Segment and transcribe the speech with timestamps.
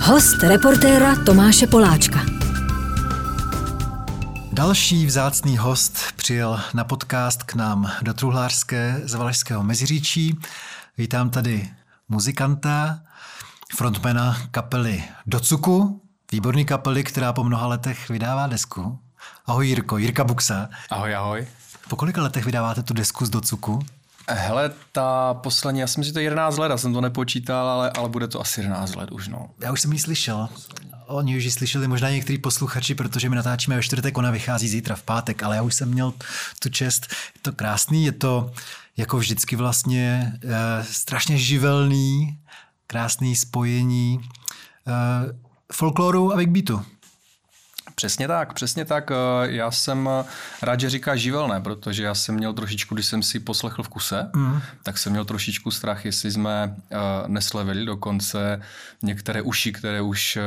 [0.00, 2.20] Host reportéra Tomáše Poláčka.
[4.52, 10.38] Další vzácný host přijel na podcast k nám do Truhlářské z Valašského Meziříčí.
[10.98, 11.70] Vítám tady
[12.08, 13.00] muzikanta,
[13.76, 16.02] frontmana kapely Docuku,
[16.32, 18.98] výborný kapely, která po mnoha letech vydává desku.
[19.46, 20.68] Ahoj Jirko, Jirka Buxa.
[20.90, 21.46] Ahoj, ahoj.
[21.88, 23.78] Po kolika letech vydáváte tu desku z Docuku?
[24.32, 27.68] Hele, ta poslední, já si myslím, že to je 11 let, já jsem to nepočítal,
[27.68, 29.50] ale, ale bude to asi 11 let už, no.
[29.60, 30.48] Já už jsem ji slyšel.
[31.06, 34.96] Oni už ji slyšeli možná některý posluchači, protože my natáčíme ve čtvrtek, ona vychází zítra
[34.96, 36.12] v pátek, ale já už jsem měl
[36.58, 37.06] tu čest.
[37.10, 38.52] Je to krásný, je to
[38.96, 42.38] jako vždycky vlastně e, strašně živelný,
[42.86, 44.92] krásný spojení e,
[45.72, 46.82] folkloru a big beatu.
[47.94, 49.10] Přesně tak, přesně tak.
[49.42, 50.08] Já jsem
[50.62, 54.30] rád, že říká živelné, protože já jsem měl trošičku, když jsem si poslechl v kuse,
[54.34, 54.60] mm.
[54.82, 56.76] tak jsem měl trošičku strach, jestli jsme
[57.26, 58.62] neslevili dokonce
[59.02, 60.38] některé uši, které už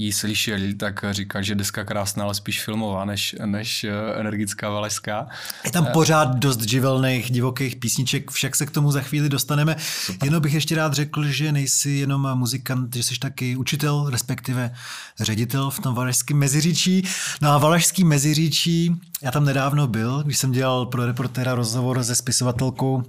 [0.00, 5.28] ji slyšeli, tak říká, že deska krásná, ale spíš filmová, než, než energická valeská.
[5.64, 9.76] Je tam pořád dost živelných, divokých písniček, však se k tomu za chvíli dostaneme.
[9.78, 10.26] Super.
[10.26, 14.74] Jenom bych ještě rád řekl, že nejsi jenom muzikant, že jsi taky učitel, respektive
[15.20, 17.02] ředitel v tom valašském meziříčí.
[17.40, 22.14] No a valašský meziříčí, já tam nedávno byl, když jsem dělal pro reportéra rozhovor se
[22.14, 23.02] spisovatelkou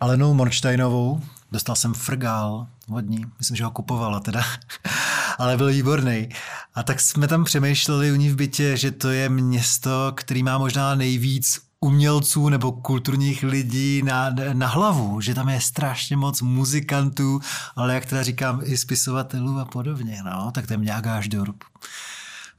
[0.00, 1.20] Alenou Mornsteinovou,
[1.54, 4.44] Dostal jsem frgál vodní, myslím, že ho kupovala teda,
[5.38, 6.28] ale byl výborný.
[6.74, 10.58] A tak jsme tam přemýšleli u ní v bytě, že to je město, který má
[10.58, 17.40] možná nejvíc umělců nebo kulturních lidí na, na hlavu, že tam je strašně moc muzikantů,
[17.76, 21.56] ale jak teda říkám, i spisovatelů a podobně, no, tak to je Mňágáš Dorb.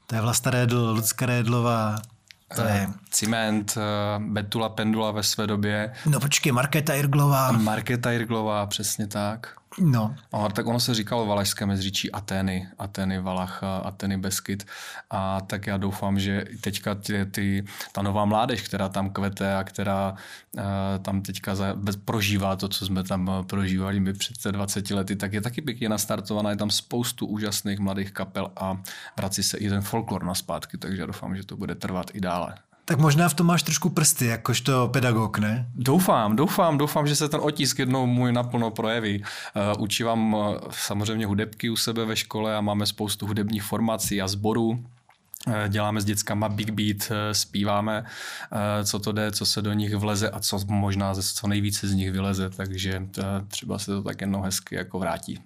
[0.07, 1.97] To je Vlasta Rédl, Lucka Rédlová,
[2.55, 2.87] to je...
[3.09, 3.81] Ciment, eh,
[4.19, 5.93] Betula Pendula ve své době.
[6.05, 7.51] No počkej, Markéta Jirglová.
[7.51, 9.53] Markéta Jirglová, přesně tak.
[9.79, 10.15] No.
[10.31, 14.67] A tak ono se říkalo Valašské mezříčí Atény, Atény Valach, Atény Beskyt.
[15.09, 19.63] A tak já doufám, že teďka ty, ty, ta nová mládež, která tam kvete a
[19.63, 20.15] která
[20.57, 20.63] uh,
[21.01, 25.15] tam teďka za, bez, prožívá to, co jsme tam eh, prožívali my před 20 lety,
[25.15, 26.49] tak je taky pěkně nastartovaná.
[26.49, 28.81] Je tam spoustu úžasných mladých kapel a
[29.17, 32.21] vrací se i ten folklor na zpátky, takže já doufám, že to bude trvat i
[32.21, 32.55] dále.
[32.85, 35.65] Tak možná v tom máš trošku prsty, jakožto pedagog, ne?
[35.75, 39.23] Doufám, doufám, doufám, že se ten otisk jednou můj naplno projeví.
[39.23, 44.27] Uh, učívám uh, samozřejmě hudebky u sebe ve škole a máme spoustu hudebních formací a
[44.27, 44.85] sborů.
[45.47, 48.05] Eh, děláme s dětskama big beat, zpíváme,
[48.83, 52.11] co to jde, co se do nich vleze a co možná co nejvíce z nich
[52.11, 53.07] vyleze, takže
[53.47, 55.39] třeba se to tak jednou hezky jako vrátí.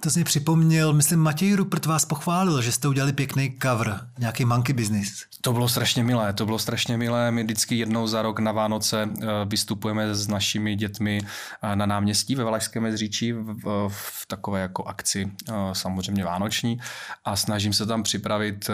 [0.00, 4.44] To jsi mi připomněl, myslím Matěj Rupert vás pochválil, že jste udělali pěkný cover, nějaký
[4.44, 5.24] monkey business.
[5.40, 7.30] To bylo strašně milé, to bylo strašně milé.
[7.30, 11.20] My vždycky jednou za rok na Vánoce eh, vystupujeme s našimi dětmi
[11.62, 16.78] eh, na náměstí ve Valašském Mezříčí v, v takové jako akci eh, samozřejmě vánoční
[17.24, 18.70] a snažím se tam připravit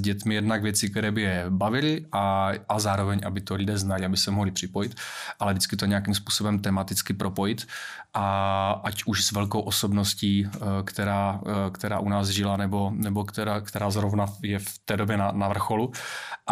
[0.00, 4.04] s dětmi jednak věci, které by je bavily a, a zároveň, aby to lidé znali,
[4.04, 4.96] aby se mohli připojit,
[5.38, 7.66] ale vždycky to nějakým způsobem tematicky propojit
[8.14, 10.48] a ať už s velkou osobností,
[10.84, 11.40] která,
[11.72, 15.48] která u nás žila nebo, nebo která, která zrovna je v té době na, na
[15.48, 15.92] vrcholu,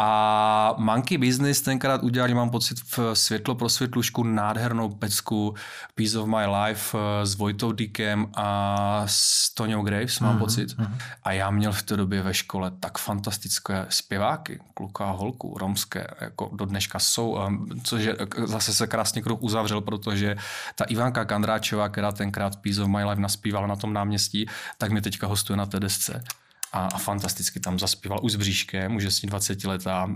[0.00, 5.54] a Monkey Business tenkrát udělali, mám pocit, v Světlo pro světlušku nádhernou pecku
[5.94, 10.38] Piece of My Life eh, s Vojtou Dickem a s Toňou Graves, mám mm-hmm.
[10.38, 10.74] pocit.
[11.22, 12.98] A já měl v té době ve škole tak
[13.38, 17.38] fantastické zpěváky, kluka a holku, romské, jako do dneška jsou,
[17.84, 20.36] což je, zase se krásně kruh uzavřel, protože
[20.74, 24.46] ta Ivanka Kandráčová, která tenkrát Piece of My Life naspívala na tom náměstí,
[24.78, 26.24] tak mi teďka hostuje na té desce
[26.72, 30.08] a, a fantasticky tam zaspíval už s bříškem, už ní 20 letá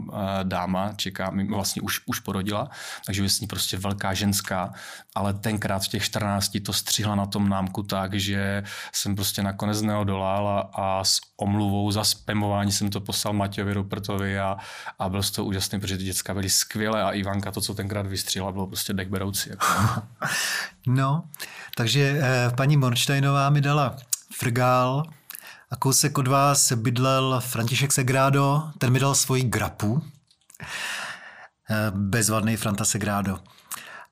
[0.42, 2.70] dáma, čeká, vlastně už, už porodila,
[3.06, 4.72] takže je s ní prostě velká ženská,
[5.14, 9.82] ale tenkrát v těch 14 to střihla na tom námku tak, že jsem prostě nakonec
[9.82, 14.56] neodolal a, a s omluvou za spamování jsem to poslal Matějovi Rupertovi a,
[14.98, 18.52] a byl to úžasný, protože ty děcka byly skvělé a Ivanka to, co tenkrát vystřihla,
[18.52, 19.50] bylo prostě dechberoucí.
[19.50, 19.66] Jako.
[20.86, 21.24] No,
[21.76, 23.96] takže eh, paní Mornsteinová mi dala
[24.38, 25.02] frgál,
[25.72, 30.02] a kousek od vás bydlel František Segrádo, ten mi dal svoji grapu.
[31.70, 33.38] Eh, bezvadný Franta Segrádo.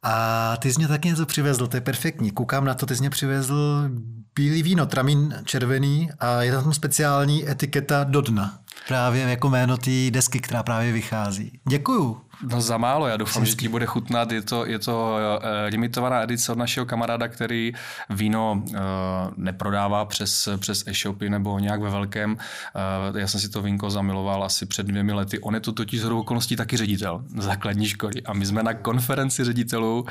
[0.02, 2.30] A ty jsi mě taky něco přivezl, to je perfektní.
[2.30, 3.90] Koukám na to, ty jsi mě přivezl
[4.34, 8.58] bílý víno, tramín červený a je tam speciální etiketa do dna.
[8.88, 11.60] Právě jako jméno té desky, která právě vychází.
[11.68, 12.20] Děkuju.
[12.42, 13.62] No za málo, já doufám, Vždycky.
[13.62, 14.32] že ti bude chutnat.
[14.32, 17.72] Je to, je to uh, limitovaná edice od našeho kamaráda, který
[18.10, 18.78] víno uh,
[19.36, 22.32] neprodává přes, přes e-shopy nebo nějak ve velkém.
[23.10, 25.38] Uh, já jsem si to vínko zamiloval asi před dvěmi lety.
[25.38, 29.44] On je to totiž z okolností taky ředitel základní školy a my jsme na konferenci
[29.44, 30.08] ředitelů uh,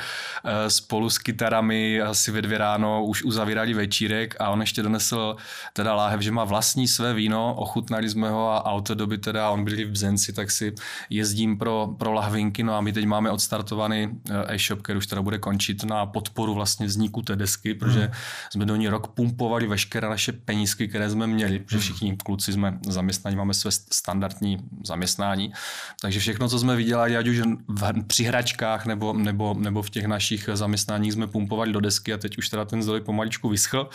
[0.68, 5.36] spolu s kytarami asi ve dvě ráno už uzavírali večírek a on ještě donesl
[5.72, 9.50] teda láhev, že má vlastní své víno, ochutnali jsme ho a od té doby teda
[9.50, 10.74] on byl v Bzenci, tak si
[11.10, 15.22] jezdím pro, pro lahvinky, no a my teď máme odstartovaný eh, e-shop, který už teda
[15.22, 18.12] bude končit na podporu vlastně vzniku té desky, protože hmm.
[18.50, 21.82] jsme do ní rok pumpovali veškeré naše penízky, které jsme měli, protože hmm.
[21.82, 25.52] všichni kluci jsme zaměstnaní, máme své standardní zaměstnání,
[26.00, 30.04] takže všechno, co jsme vydělali, ať už v, při hračkách nebo, nebo, nebo v těch
[30.04, 33.88] našich zaměstnáních jsme pumpovali do desky a teď už teda ten zdroj pomaličku vyschl,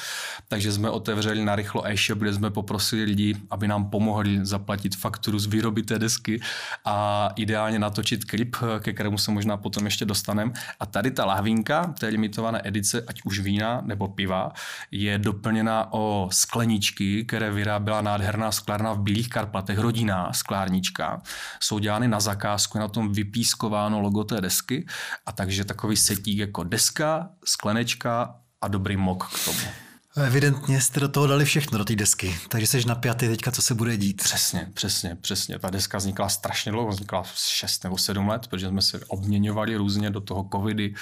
[0.47, 5.39] takže jsme otevřeli na rychlo e-shop, kde jsme poprosili lidi, aby nám pomohli zaplatit fakturu
[5.39, 6.39] z výroby té desky
[6.85, 10.51] a ideálně natočit klip, ke kterému se možná potom ještě dostaneme.
[10.79, 14.51] A tady ta lahvínka té limitované edice, ať už vína nebo piva,
[14.91, 21.21] je doplněna o skleničky, které vyráběla nádherná sklárna v Bílých Karpatech, rodinná sklárnička.
[21.59, 24.85] Jsou dělány na zakázku, je na tom vypískováno logo té desky
[25.25, 29.84] a takže takový setík jako deska, sklenečka a dobrý mok k tomu.
[30.23, 33.75] Evidentně jste do toho dali všechno, do té desky, takže jsi napjatý teďka, co se
[33.75, 34.23] bude dít.
[34.23, 35.59] Přesně, přesně, přesně.
[35.59, 40.09] Ta deska vznikla strašně dlouho, vznikla 6 nebo 7 let, protože jsme se obměňovali různě
[40.09, 40.93] do toho covidy,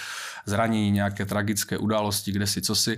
[0.46, 2.98] zranění, nějaké tragické události, kde si, co si.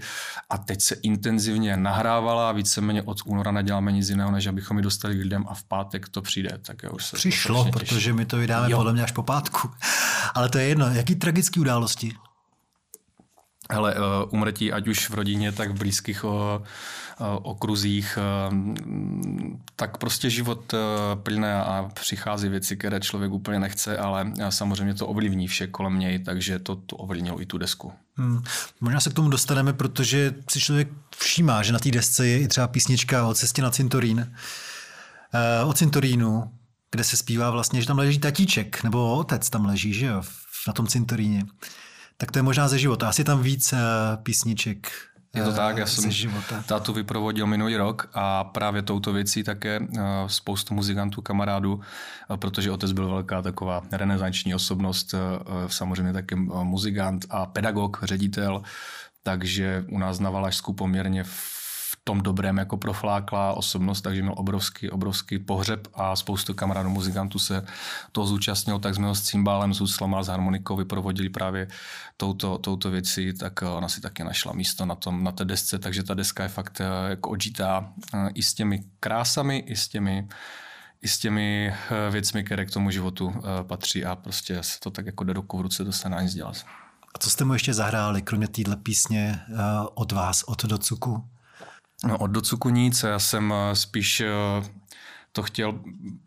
[0.49, 4.83] A teď se intenzivně nahrávala a víceméně od února neděláme nic jiného, než abychom ji
[4.83, 6.59] dostali k lidem a v pátek to přijde.
[6.61, 8.77] Tak já už se Přišlo, protože my to vydáme jo.
[8.77, 9.69] podle mě až po pátku.
[10.33, 10.85] Ale to je jedno.
[10.89, 12.13] Jaký tragické události?
[13.71, 13.95] Hele,
[14.29, 16.25] umrtí ať už v rodině, tak v blízkých
[17.41, 18.17] okruzích,
[19.75, 20.73] tak prostě život
[21.23, 26.19] plyne a přichází věci, které člověk úplně nechce, ale samozřejmě to ovlivní vše kolem něj,
[26.19, 27.93] takže to, to ovlivnilo i tu desku.
[28.17, 28.43] Hmm.
[28.81, 32.47] Možná se k tomu dostaneme, protože si člověk všímá, že na té desce je i
[32.47, 34.33] třeba písnička o cestě na cintorín,
[35.65, 36.51] o cintorínu,
[36.91, 40.21] kde se zpívá vlastně, že tam leží tatíček, nebo otec tam leží, že jo,
[40.67, 41.43] na tom cintoríně.
[42.17, 43.09] Tak to je možná ze života.
[43.09, 43.79] Asi tam víc uh,
[44.23, 44.91] písniček
[45.35, 46.63] je to tak, já eh, jsem života.
[46.67, 49.87] tátu vyprovodil minulý rok a právě touto věcí také uh,
[50.27, 51.81] spoustu muzikantů, kamarádů,
[52.35, 55.15] protože otec byl velká taková renesanční osobnost,
[55.67, 58.61] samozřejmě také muzikant a pedagog, ředitel,
[59.23, 61.23] takže u nás na Valašsku poměrně
[62.07, 67.65] tom dobrém jako profláklá osobnost, takže měl obrovský, obrovský pohřeb a spoustu kamarádů muzikantů se
[68.11, 71.67] to zúčastnil, tak jsme ho s cymbálem, s úslama, s harmonikou vyprovodili právě
[72.17, 76.03] touto, touto věcí, tak ona si taky našla místo na, tom, na té desce, takže
[76.03, 80.27] ta deska je fakt eh, jako odžitá eh, i s těmi krásami, i s těmi
[81.01, 83.33] i s těmi eh, věcmi, které k tomu životu
[83.67, 86.65] patří a prostě se to tak jako do ruku v ruce dostane nic dělat.
[87.15, 89.39] A co jste mu ještě zahráli, kromě téhle písně
[89.95, 91.34] od vás, od Docuku?
[92.03, 94.29] No, od docuku nic, já jsem eh, spíš eh,
[95.31, 95.79] to chtěl,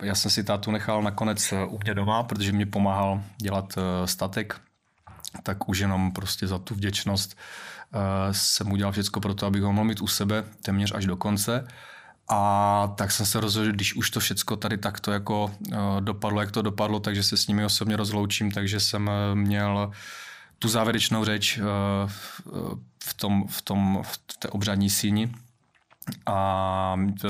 [0.02, 4.60] já jsem si tátu nechal nakonec eh, u mě doma, protože mě pomáhal dělat statek,
[5.42, 7.36] tak už jenom prostě za tu vděčnost
[8.32, 11.68] jsem udělal všechno pro to, abych ho mohl mít u sebe téměř až do konce.
[12.30, 15.50] A tak jsem se rozhodl, když už to všecko tady takto jako
[16.00, 19.92] dopadlo, jak to dopadlo, takže se s nimi osobně rozloučím, takže jsem měl
[20.58, 21.60] tu závěrečnou řeč
[23.04, 25.32] v, tom, v, tom, v té obřadní síni
[26.26, 27.28] a e,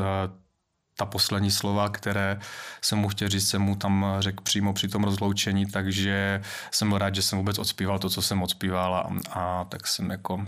[0.97, 2.39] ta poslední slova, které
[2.83, 6.99] jsem mu chtěl říct, jsem mu tam řekl přímo při tom rozloučení, takže jsem byl
[6.99, 9.11] rád, že jsem vůbec odspíval to, co jsem odspíval a,
[9.41, 10.47] a tak jsem jako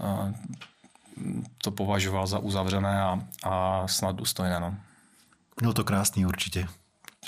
[0.00, 0.34] a, e,
[1.62, 4.60] to považoval za uzavřené a, a snad důstojné.
[4.60, 4.76] No.
[5.60, 6.68] Bylo to krásný určitě.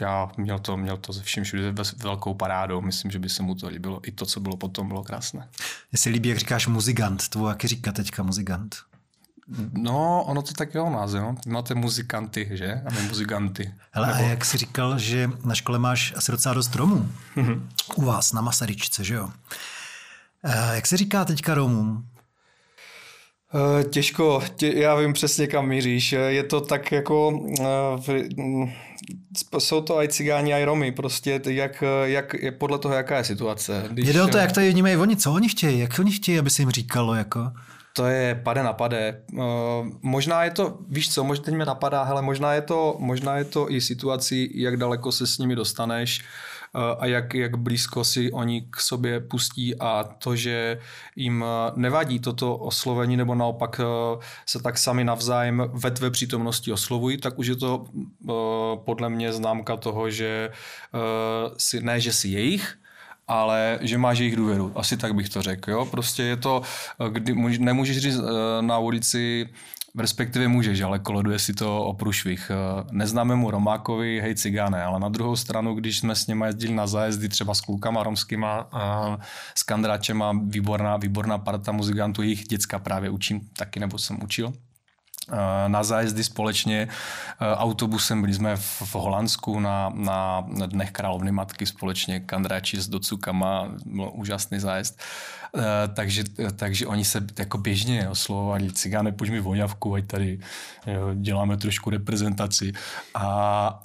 [0.01, 2.81] Já měl to, měl to ze vším všude velkou parádou.
[2.81, 4.09] Myslím, že by se mu to líbilo.
[4.09, 5.49] I to, co bylo potom, bylo krásné.
[5.93, 7.29] Mně se líbí, jak říkáš muzikant.
[7.29, 8.77] Tvoje, jak říká teďka muzikant?
[9.73, 11.35] No, ono to tak je o nás, jo.
[11.47, 12.83] Máte muzikanty, že?
[12.87, 13.75] A my muzikanty.
[13.91, 14.19] Hele, Nebo...
[14.19, 17.09] a jak jsi říkal, že na škole máš asi docela dost Romů.
[17.37, 17.69] Mhm.
[17.97, 19.29] U vás na Masaryčce, že jo?
[20.45, 22.07] A jak se říká teďka Romům?
[23.55, 26.13] Eh, těžko, tě, já vím přesně kam míříš.
[26.13, 28.69] Je to tak jako, uh,
[29.59, 33.85] jsou to i cigáni, i Romy, prostě jak, jak, podle toho, jaká je situace.
[33.91, 34.09] Když...
[34.09, 36.63] Jde o to, jak to vnímají oni, co oni chtějí, jak oni chtějí, aby se
[36.63, 37.53] jim říkalo, jako?
[37.93, 39.23] To je pade na pade.
[39.33, 39.43] Uh,
[40.03, 43.45] možná je to, víš co, možná teď mi napadá, hele, možná je to, možná je
[43.45, 46.25] to i situací, jak daleko se s nimi dostaneš.
[46.99, 50.79] a jak, jak blízko si oni k sobě pustí a to, že
[51.17, 51.45] jim
[51.77, 53.81] nevadí toto oslovení nebo naopak
[54.47, 57.85] se tak sami navzájem ve tvé přítomnosti oslovují, tak už je to
[58.85, 60.51] podle mě známka toho, že
[61.57, 62.79] si, ne, že si jejich,
[63.33, 64.73] ale že máš jejich důvěru.
[64.75, 65.71] Asi tak bych to řekl.
[65.71, 65.85] Jo?
[65.85, 66.63] Prostě je to,
[67.09, 68.21] kdy nemůžeš říct
[68.61, 69.49] na ulici
[69.99, 72.51] respektive můžeš, ale koloduje si to o průšvih.
[72.91, 76.87] Neznáme mu Romákovi, hej cigáne, ale na druhou stranu, když jsme s nimi jezdili na
[76.87, 78.69] zájezdy třeba s klukama romskýma,
[79.55, 84.53] s Kandráčema, výborná, výborná parta muzikantů, jejich děcka právě učím taky, nebo jsem učil,
[85.69, 86.89] na zájezdy společně
[87.41, 88.21] autobusem.
[88.21, 93.69] Byli jsme v Holandsku na, na Dnech královny matky společně Kandráči s docukama.
[93.87, 95.01] Byl úžasný zájezd.
[95.01, 95.42] Eh,
[95.95, 96.25] takže,
[96.57, 100.39] takže oni se jako běžně oslovovali, cigáne, pojď mi voňavku, ať tady
[100.87, 102.73] jo, děláme trošku reprezentaci
[103.15, 103.29] a,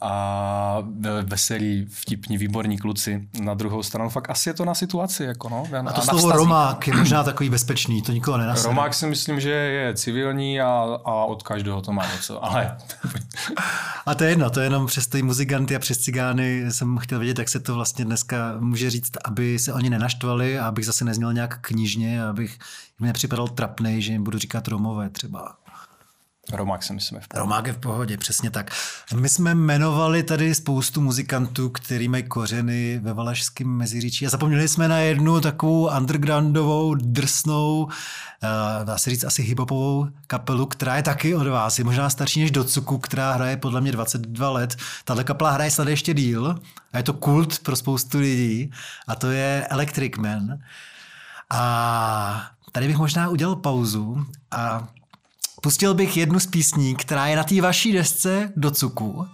[0.02, 0.84] a
[1.24, 3.28] veselí, vtipní, výborní kluci.
[3.42, 5.24] Na druhou stranu fakt asi je to na situaci.
[5.24, 8.68] Jako no, a to a slovo Romák je možná takový bezpečný, to nikoho nenasede.
[8.68, 10.68] Romák si myslím, že je civilní a,
[11.06, 12.78] a od každého to má něco, ale...
[14.06, 17.20] a to je jedno, to je jenom přes ty muzikanty a přes cigány jsem chtěl
[17.20, 21.06] vědět, jak se to vlastně dneska může říct, aby se oni nenaštvali a abych zase
[21.06, 22.60] nezněl nějak knižně, abych
[23.00, 25.58] jim nepřipadal trapnej, že jim budu říkat Romové třeba.
[26.54, 27.42] Romák si myslím v pohodě.
[27.42, 28.72] Romák je v pohodě, přesně tak.
[29.16, 34.88] My jsme jmenovali tady spoustu muzikantů, který mají kořeny ve Valašském meziříčí a zapomněli jsme
[34.88, 37.90] na jednu takovou undergroundovou, drsnou, uh,
[38.84, 41.80] dá se říct asi hiphopovou kapelu, která je taky od vás.
[41.80, 44.76] Je možná starší než Docuku, která hraje podle mě 22 let.
[45.06, 46.60] Tahle kapela hraje snad ještě díl
[46.94, 48.72] a je to kult pro spoustu lidí
[49.08, 50.60] a to je Electric Man.
[51.50, 54.88] A tady bych možná udělal pauzu a
[55.62, 59.28] pustil bych jednu z písní, která je na té vaší desce do cuku,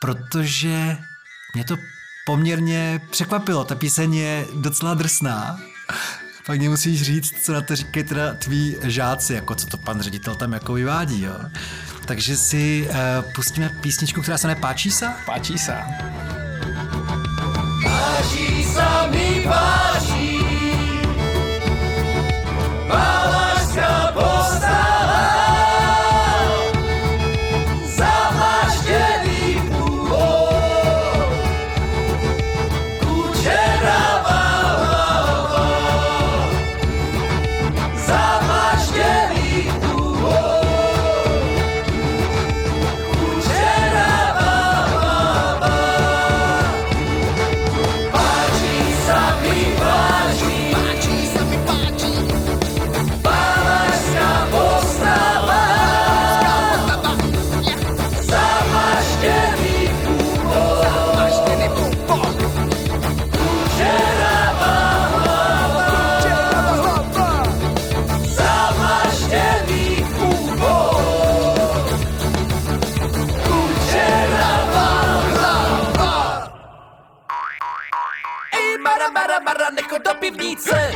[0.00, 0.98] protože
[1.54, 1.76] mě to
[2.26, 3.64] poměrně překvapilo.
[3.64, 5.58] Ta píseň je docela drsná.
[6.46, 10.00] Pak mě musíš říct, co na to říkají teda tví žáci, jako co to pan
[10.00, 11.34] ředitel tam jako vyvádí, jo.
[12.04, 15.12] Takže si uh, pustíme písničku, která se jmenuje Páčí se?
[15.26, 15.78] Páčí se.
[17.84, 19.87] Páčí se mi páčí
[80.30, 80.90] pivnice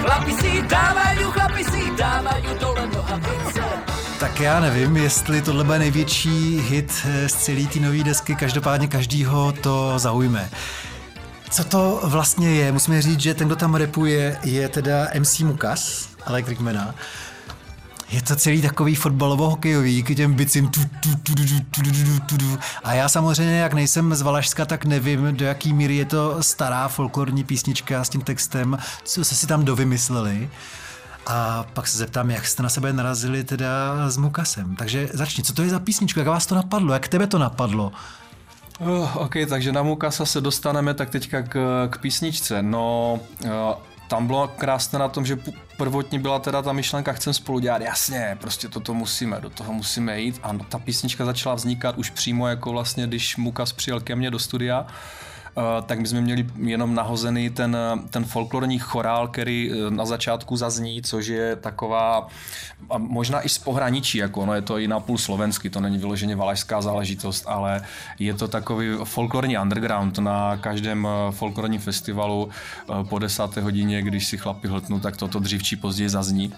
[0.00, 3.60] Chlapi si dávají, chlapi si dávají dole nohavice
[4.20, 8.88] Tak já nevím, jestli tohle bude největší hit eh, z celé té nové desky, každopádně
[8.88, 10.50] každýho to zaujme.
[11.50, 12.72] Co to vlastně je?
[12.72, 16.94] Musíme říct, že ten, kdo tam repuje, je teda MC Mukas, Electric Mana.
[18.12, 22.20] Je to celý takový fotbalovo-hokejový, k těm bicím tu, tu, tu, tu, tu, tu, tu,
[22.26, 22.58] tu, tu.
[22.84, 26.88] A já samozřejmě, jak nejsem z Valašska, tak nevím, do jaký míry je to stará
[26.88, 30.50] folklorní písnička s tím textem, co se si tam dovymysleli.
[31.26, 34.76] A pak se zeptám, jak jste na sebe narazili teda s Mukasem.
[34.76, 37.92] Takže začni, co to je za písničku, jak vás to napadlo, jak tebe to napadlo?
[38.78, 42.62] Uh, OK, takže na Mukasa se dostaneme tak teďka k, k písničce.
[42.62, 43.50] No, uh,
[44.12, 45.38] tam bylo krásné na tom, že
[45.76, 50.20] prvotní byla teda ta myšlenka, chcem spolu dělat, jasně, prostě toto musíme, do toho musíme
[50.20, 50.40] jít.
[50.42, 54.38] A ta písnička začala vznikat už přímo jako vlastně, když Mukas přijel ke mně do
[54.38, 54.86] studia,
[55.86, 57.76] tak my jsme měli jenom nahozený ten,
[58.10, 62.28] ten folklorní chorál, který uh, na začátku zazní, což je taková,
[62.90, 65.98] a možná i z pohraničí, jako no je to i na půl slovensky, to není
[65.98, 67.80] vyloženě valašská záležitost, ale
[68.18, 72.48] je to takový folklorní underground na každém folklorním festivalu
[73.08, 76.52] po desáté hodině, když si chlapi hltnou, tak toto dřív či později zazní.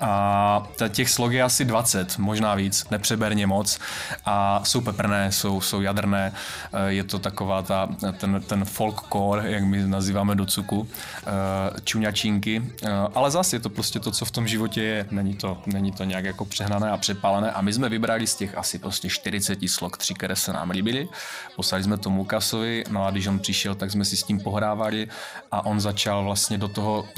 [0.00, 3.78] A těch slog je asi 20, možná víc, nepřeberně moc.
[4.24, 6.32] A jsou peprné, jsou, jsou jadrné.
[6.72, 10.88] Eh, Je to taková ta, ten, ten folkcore, jak my nazýváme do cuku,
[11.26, 12.62] eh, čuňačínky.
[12.82, 15.06] Eh, Ale zase je to prostě to, co v tom životě je.
[15.10, 17.52] Není to, není to nějak jako přehnané a přepálené.
[17.52, 21.08] A my jsme vybrali z těch asi prostě 40 slog tři, které se nám líbily.
[21.56, 25.08] Poslali jsme to Mukasovi, no a když on přišel, tak jsme si s tím pohrávali
[25.50, 27.08] a on začal vlastně do toho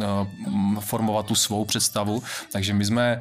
[0.80, 2.22] formovat tu svou představu.
[2.54, 3.20] Takže my jsme,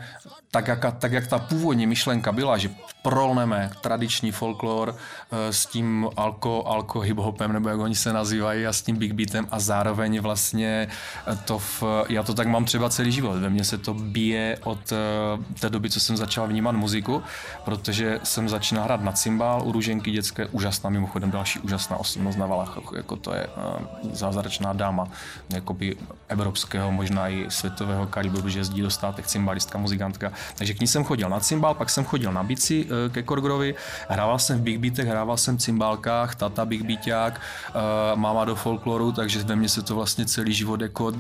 [0.52, 2.70] tak jak, tak jak ta původní myšlenka byla, že
[3.02, 8.74] prolneme tradiční folklor eh, s tím alko, alko hip-hopem, nebo jak oni se nazývají, a
[8.74, 10.88] s tím big beatem a zároveň vlastně
[11.28, 13.38] eh, to v, já to tak mám třeba celý život.
[13.40, 17.24] Ve mně se to bije od eh, té doby, co jsem začal vnímat muziku,
[17.66, 22.46] protože jsem začínal hrát na cymbál u Růženky dětské, úžasná mimochodem další úžasná osobnost na
[22.46, 25.08] Valách, jako to je uh, zázračná dáma,
[25.50, 25.96] jakoby
[26.28, 28.90] evropského, možná i světového kalibru, protože jezdí do
[29.24, 30.32] státek cymbalistka, muzikantka.
[30.56, 33.76] Takže k ní jsem chodil na cymbál, pak jsem chodil na bici uh, ke Korgrovi,
[34.10, 38.56] hrával jsem v big beatech, hrával jsem v cymbálkách, tata big beaták, uh, máma do
[38.56, 41.16] folkloru, takže ve mně se to vlastně celý život jako uh,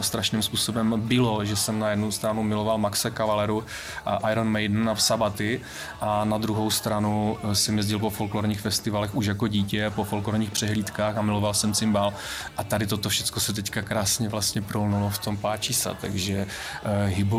[0.00, 3.64] strašným způsobem bylo, že jsem na jednu stranu miloval Maxe Cavaleru
[4.06, 5.60] a Iron Maiden a v Sabaty
[6.00, 10.50] a na druhou stranu eh, jsem jezdil po folklorních festivalech už jako dítě, po folklorních
[10.50, 12.14] přehlídkách a miloval jsem cymbal
[12.56, 16.90] a tady toto všechno se teďka krásně vlastně prolnulo v tom Páčisa, takže uh,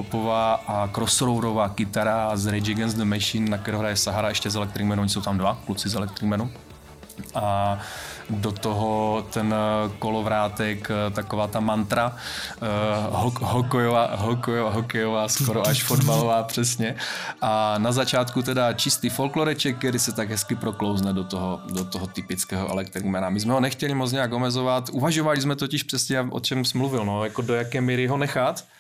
[0.06, 4.56] hiphopová a crossoverová kytara z Rage Against the Machine, na kterou hraje Sahara ještě z
[4.56, 6.52] Electric Manu, oni jsou tam dva kluci z Electric Manu
[7.36, 7.80] a
[8.30, 12.16] do toho ten eh, kolovrátek, eh, taková ta mantra,
[12.62, 12.66] eh,
[13.12, 16.96] hok, hokejová, skoro až fotbalová přesně.
[17.42, 22.08] A na začátku teda čistý folkloreček, který se tak hezky proklouzne do toho, do toho
[22.08, 23.30] typického elektrikmena.
[23.30, 27.06] My jsme ho nechtěli moc nějak omezovat, uvažovali jsme totiž přesně, o čem jsi mluvil,
[27.06, 28.75] no, jako do jaké míry ho nechat, Uh,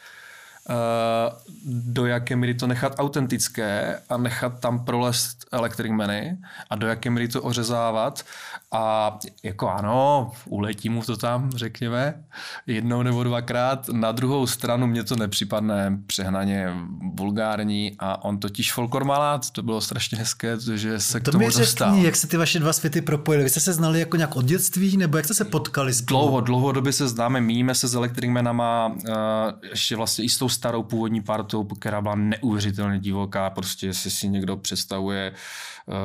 [1.65, 6.37] do jaké míry to nechat autentické a nechat tam prolest Electric Many
[6.69, 8.25] a do jaké míry to ořezávat
[8.75, 12.23] a jako ano, uletí mu to tam, řekněme,
[12.67, 13.89] jednou nebo dvakrát.
[13.89, 16.73] Na druhou stranu mě to nepřipadne přehnaně
[17.13, 21.31] vulgární a on totiž folklor má rád, to bylo strašně hezké, že se To k
[21.31, 21.89] tomu mi dostal.
[21.89, 23.43] řekni, jak se ty vaše dva světy propojily.
[23.43, 26.19] Vy jste se znali jako nějak od dětství, nebo jak jste se potkali spolu?
[26.19, 28.93] Dlouho, dlouhodobě se známe, míníme se s Electric Manama, uh,
[29.69, 34.29] ještě vlastně i s tou starou původní partou, která byla neuvěřitelně divoká, prostě jestli si
[34.29, 35.31] někdo představuje
[35.87, 35.95] uh,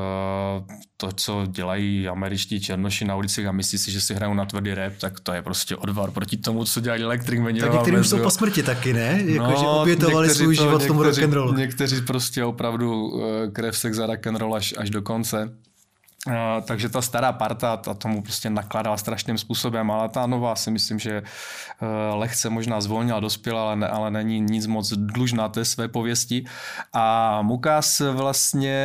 [0.96, 4.74] to, co dělají američtí černoši na ulicích a myslí si, že si hrajou na tvrdý
[4.74, 7.54] rap, tak to je prostě odvar proti tomu, co dělají Electric Man.
[7.56, 9.22] Tak někteří už jsou po smrti taky, ne?
[9.24, 11.54] Jako, že obětovali svůj to- život tomu někteří- rock'n'rollu.
[11.54, 15.50] Někteří prostě opravdu eh, krev, sex a rock'n'roll až, až do konce.
[16.26, 20.70] Uh, takže ta stará parta ta tomu prostě nakladala strašným způsobem, ale ta nová si
[20.70, 25.64] myslím, že uh, lehce možná zvolnila, dospěla, ale, ne, ale není nic moc dlužná té
[25.64, 26.44] své pověsti.
[26.92, 28.76] A Mukas vlastně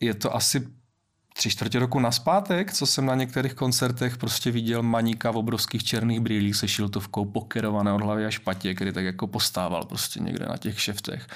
[0.00, 0.66] je to asi
[1.36, 6.20] tři čtvrtě roku naspátek, co jsem na některých koncertech prostě viděl maníka v obrovských černých
[6.20, 10.56] brýlích se šiltovkou pokerované od hlavy až patě, který tak jako postával prostě někde na
[10.56, 11.26] těch šeftech.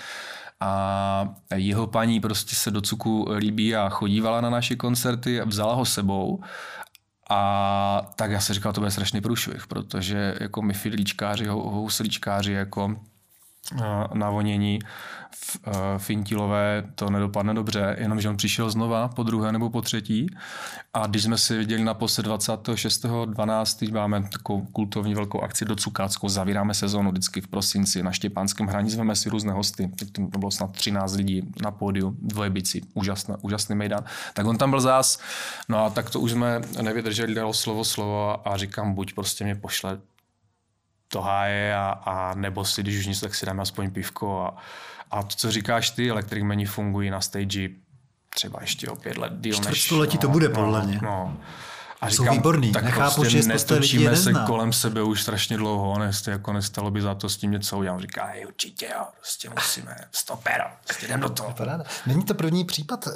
[0.61, 5.75] A jeho paní prostě se do cuku líbí a chodívala na naše koncerty a vzala
[5.75, 6.41] ho sebou.
[7.31, 12.53] A tak já si říkal, to bude strašný průšvih, protože jako my fidlíčkáři, hou- houslíčkáři,
[12.53, 12.97] jako
[14.15, 14.79] navonění
[15.33, 20.27] f- eh, fintilové, to nedopadne dobře, jenomže on přišel znova po druhé nebo po třetí
[20.95, 23.93] a když jsme si viděli naposled 26.12.
[23.93, 28.91] máme takovou kultovní velkou akci do Cukáckou, zavíráme sezónu vždycky v prosinci na Štěpánském hraní,
[28.91, 33.77] zveme si různé hosty, to bylo snad 13 lidí na pódiu, dvoje bici, úžasný, úžasný
[33.77, 34.05] mejdan.
[34.35, 35.21] Tak on tam byl zás,
[35.69, 39.55] no a tak to už jsme nevydrželi, dalo slovo slovo a říkám, buď prostě mě
[39.55, 39.99] pošle
[41.13, 44.57] do háje a, a nebo si, když už nic, tak si dáme aspoň pivko a,
[45.11, 47.69] a to, co říkáš ty, Electric Mani fungují na stage
[48.29, 49.61] třeba ještě o pět let díl než...
[49.61, 51.01] Čtvrtstoletí to bude, podle mě.
[51.03, 51.37] No.
[52.01, 52.73] A Jsou výborný.
[52.73, 54.47] tak Nechápu, prostě že netočíme se nezná.
[54.47, 57.95] kolem sebe už strašně dlouho, ne, jako nestalo by za to s tím něco udělat.
[57.95, 61.55] On Říká, hej, určitě jo, prostě musíme, stopero, prostě jdem do toho.
[61.57, 61.85] Paráda.
[62.07, 63.07] Není to první případ.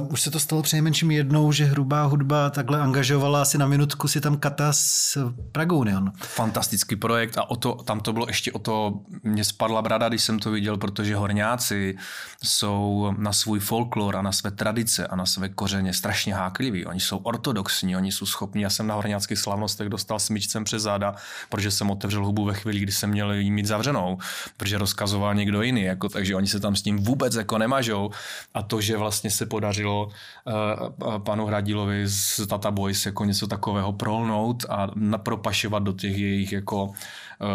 [0.00, 4.08] Uh, už se to stalo přinejmenším jednou, že hrubá hudba takhle angažovala asi na minutku
[4.08, 5.18] si tam kata s
[5.52, 6.12] Pragou Neon.
[6.20, 10.22] fantastický projekt a o to, tam to bylo ještě o to, mě spadla brada, když
[10.24, 11.96] jsem to viděl, protože horňáci
[12.42, 16.86] jsou na svůj folklor a na své tradice a na své kořeně strašně hákliví.
[16.86, 18.62] Oni jsou ortodoxní, oni jsou nejsou schopní.
[18.62, 21.14] Já jsem na horňáckých slavnostech dostal smyčcem přes záda,
[21.48, 24.18] protože jsem otevřel hubu ve chvíli, kdy jsem měl jí mít zavřenou,
[24.56, 28.10] protože rozkazoval někdo jiný, jako, takže oni se tam s tím vůbec jako nemažou.
[28.54, 33.92] A to, že vlastně se podařilo uh, panu Hradilovi z Tata Boys jako něco takového
[33.92, 36.92] prolnout a propašovat do těch jejich jako uh,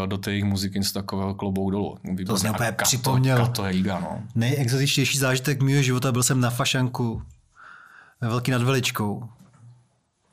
[0.06, 1.98] do té jejich muziky něco takového klobouk dolů.
[2.28, 3.38] To jsem úplně připomněl.
[3.38, 4.24] Kato je liga, no.
[4.36, 7.22] Nejexotičtější zážitek mého života byl jsem na Fašanku
[8.22, 9.30] ve Velký nad Veličkou.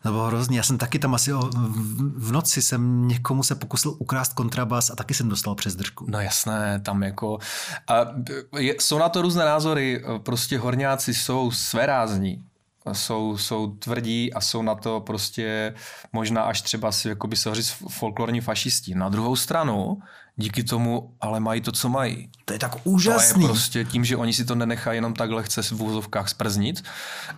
[0.04, 0.56] To bylo hrozný.
[0.56, 1.50] Já jsem taky tam asi o,
[2.16, 6.06] v noci jsem někomu se pokusil ukrást kontrabas a taky jsem dostal přes držku.
[6.08, 7.38] No jasné, tam jako...
[7.88, 8.06] A
[8.58, 10.04] je, jsou na to různé názory.
[10.22, 12.44] Prostě horňáci jsou svérázní
[12.92, 15.74] jsou, jsou tvrdí a jsou na to prostě
[16.12, 18.94] možná až třeba si jako by se říct folklorní fašisti.
[18.94, 19.98] Na druhou stranu,
[20.36, 22.28] díky tomu ale mají to, co mají.
[22.44, 23.34] To je tak úžasný.
[23.34, 26.84] To je prostě tím, že oni si to nenechají jenom tak lehce v úzovkách sprznit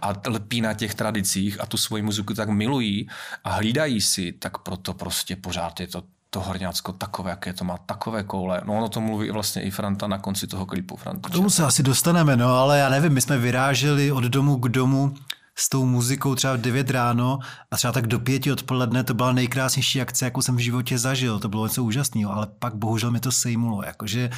[0.03, 3.09] a lpí na těch tradicích a tu svoji muziku tak milují
[3.45, 7.79] a hlídají si, tak proto prostě pořád je to to Horňácko takové, jaké to má,
[7.87, 8.61] takové koule.
[8.65, 10.97] No ono to mluví vlastně i Franta na konci toho klipu.
[10.97, 14.57] Franta, K tomu se asi dostaneme, no ale já nevím, my jsme vyráželi od domu
[14.57, 15.15] k domu
[15.59, 17.38] s tou muzikou třeba v 9 ráno
[17.71, 21.38] a třeba tak do pěti odpoledne to byla nejkrásnější akce, jakou jsem v životě zažil.
[21.38, 23.83] To bylo něco úžasného, ale pak bohužel mi to sejmulo.
[23.83, 24.31] Jakože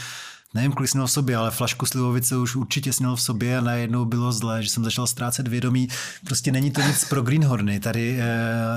[0.54, 3.60] nevím, kolik jsem měl v sobě, ale flašku slivovice už určitě směl v sobě a
[3.60, 5.88] najednou bylo zlé, že jsem začal ztrácet vědomí.
[6.24, 8.26] Prostě není to nic pro Greenhorny, tady e,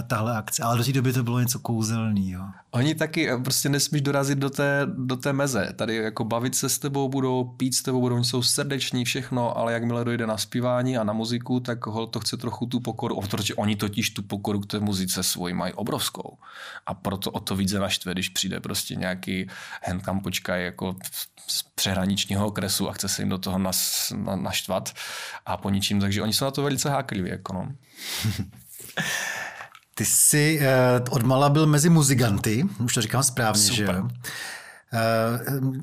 [0.08, 2.46] tahle akce, ale do té doby to bylo něco kouzelného.
[2.72, 5.74] Oni taky eh, prostě nesmíš dorazit do té, do té meze.
[5.76, 9.58] Tady jako bavit se s tebou budou, pít s tebou budou, oni jsou srdeční, všechno,
[9.58, 13.22] ale jakmile dojde na zpívání a na muziku, tak hol to chce trochu tu pokoru,
[13.30, 16.38] protože oni totiž tu pokoru k té muzice svoji mají obrovskou.
[16.86, 19.48] A proto o to více naštve, když přijde prostě nějaký
[19.82, 20.96] hen kam počkaj jako
[21.62, 24.94] z přehraničního okresu a chce se jim do toho nas, na, naštvat
[25.46, 27.30] a po ničím, takže oni jsou na to velice hákliví.
[27.30, 27.72] Jako no.
[29.96, 33.76] Ty jsi uh, odmala byl mezi muzikanty, už to říkám správně, Super.
[33.76, 34.04] že jo?
[35.64, 35.78] Uh,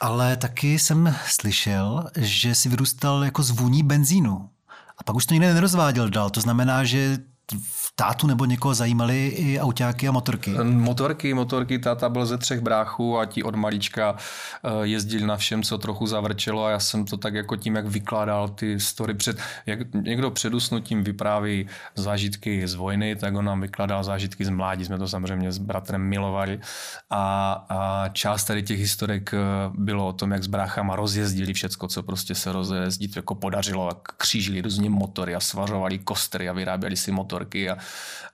[0.00, 4.50] ale taky jsem slyšel, že si vyrůstal jako zvůní benzínu.
[4.98, 6.30] A pak už to nikdy nerozváděl dál.
[6.30, 7.18] To znamená, že
[7.96, 10.50] tátu nebo někoho zajímaly i autáky a motorky?
[10.62, 15.62] Motorky, motorky, táta byl ze třech bráchů a ti od malička eh, jezdili na všem,
[15.62, 19.38] co trochu zavrčelo a já jsem to tak jako tím, jak vykládal ty story před,
[19.66, 24.84] jak někdo před usnutím vypráví zážitky z vojny, tak on nám vykládal zážitky z mládí,
[24.84, 26.60] jsme to samozřejmě s bratrem milovali
[27.10, 29.38] a, a část tady těch historek eh,
[29.74, 34.60] bylo o tom, jak s bráchama rozjezdili všecko, co prostě se rozjezdit jako podařilo, křížili
[34.60, 37.83] různě motory a svařovali kostry a vyráběli si motorky a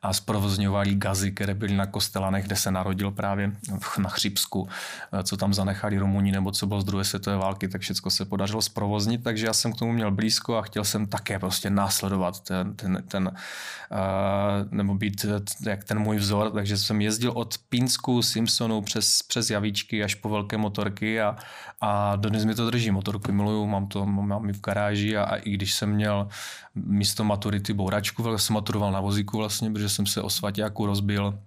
[0.03, 3.53] a zprovozňovali gazy, které byly na Kostelanech, kde se narodil právě
[3.99, 4.69] na Chřipsku,
[5.13, 8.25] eh, co tam zanechali Rumuni nebo co bylo z druhé světové války, tak všechno se
[8.25, 12.41] podařilo zprovoznit, takže já jsem k tomu měl blízko a chtěl jsem také prostě následovat
[12.41, 15.27] ten, ten, ten uh, nebo být
[15.67, 20.29] jak ten můj vzor, takže jsem jezdil od Pínsku, Simpsonu přes, přes Javíčky až po
[20.29, 21.37] velké motorky a,
[21.81, 22.91] a dnes mi to drží.
[22.91, 26.29] Motorku miluju, mám to mám i v garáži a, a i když jsem měl
[26.75, 31.39] místo maturity bouračku, jsem maturoval na vozíku vlastně, protože jsem se o svaťáku rozbil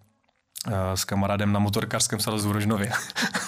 [0.67, 2.91] eh, s kamarádem na motorkářském srazu v Rožnově.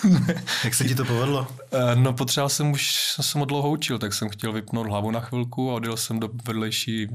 [0.64, 1.48] Jak se ti to povedlo?
[1.72, 5.20] Eh, no potřeboval jsem už, jsem ho dlouho učil, tak jsem chtěl vypnout hlavu na
[5.20, 7.08] chvilku a odjel jsem do vedlejší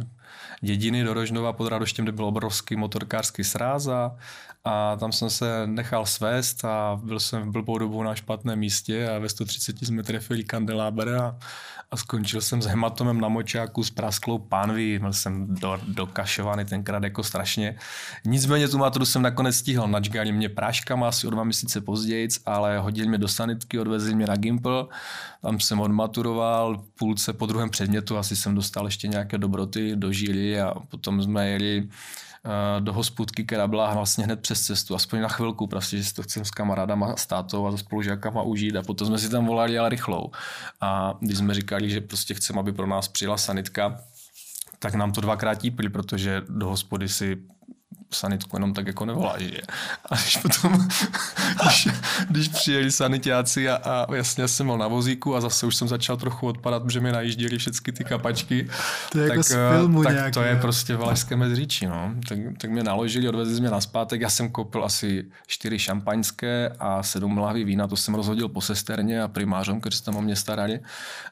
[0.61, 4.17] dědiny do Rožnova pod Radoštěm, kde byl obrovský motorkářský sráz a,
[4.65, 9.09] a tam jsem se nechal svést a byl jsem v blbou dobu na špatném místě
[9.09, 11.39] a ve 130 jsme trefili kandeláber a,
[11.91, 17.03] a skončil jsem s hematomem na močáku s prasklou pánví, byl jsem do, dokašovaný tenkrát
[17.05, 17.77] jako strašně.
[18.25, 22.79] Nicméně tu maturu jsem nakonec stihl, načgali mě práškama asi o dva měsíce později, ale
[22.79, 24.87] hodili mě do sanitky, odvezli mě na Gimple,
[25.43, 29.93] tam jsem odmaturoval, půlce po druhém předmětu asi jsem dostal ještě nějaké dobroty,
[30.27, 31.89] dožili a potom jsme jeli
[32.45, 36.15] Eh, do hospůdky, která byla vlastně hned přes cestu, aspoň na chvilku, prostě, že si
[36.15, 39.47] to chcem s kamarádama, s tátou a s spolužákama užít a potom jsme si tam
[39.47, 40.31] volali ale rychlou.
[40.81, 44.01] A když jsme říkali, že prostě chceme, aby pro nás přijela sanitka,
[44.79, 47.37] tak nám to dvakrát típili, protože do hospody si
[48.15, 49.61] sanitku jenom tak jako nevoláš, že?
[50.11, 50.73] A když potom,
[51.63, 51.89] když,
[52.29, 56.17] když přijeli sanitáci a, a jasně jsem byl na vozíku a zase už jsem začal
[56.17, 58.69] trochu odpadat, protože mi najížděli všechny ty kapačky.
[59.13, 62.15] To je jako tak, jako z filmu tak nějaký, to je prostě Valašské mezříčí, no.
[62.29, 67.03] Tak, tak mě naložili, odvezli mě na zpátek, já jsem koupil asi čtyři šampaňské a
[67.03, 70.37] sedm lahví vína, to jsem rozhodil po sesterně a primářom, kteří se tam o mě
[70.37, 70.81] starali.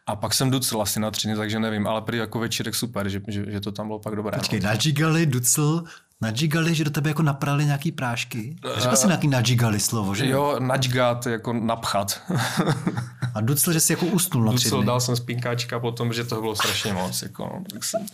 [0.07, 3.21] A pak jsem ducl asi na třiny, takže nevím, ale prý jako večírek super, že,
[3.29, 4.39] že, že to tam bylo pak dobré.
[4.39, 4.69] Počkej, no.
[4.69, 5.85] nadžigali, ducl,
[6.23, 8.57] Nadžigali, že do tebe jako naprali nějaký prášky?
[8.77, 10.29] Řekl jsi nějaký nadžigali slovo, že?
[10.29, 12.21] Jo, nadžgat, jako napchat.
[13.35, 14.85] A ducl, že jsi jako usnul na dny.
[14.85, 17.23] dal jsem spínkáčka potom, že to bylo strašně moc.
[17.23, 18.07] Jako, no, tak jsem,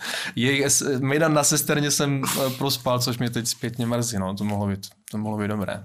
[1.01, 4.19] Mejdan na sesterně jsem eh, prospal, což mě teď zpětně mrzí.
[4.19, 5.85] No, to mohlo být, to mohlo být dobré.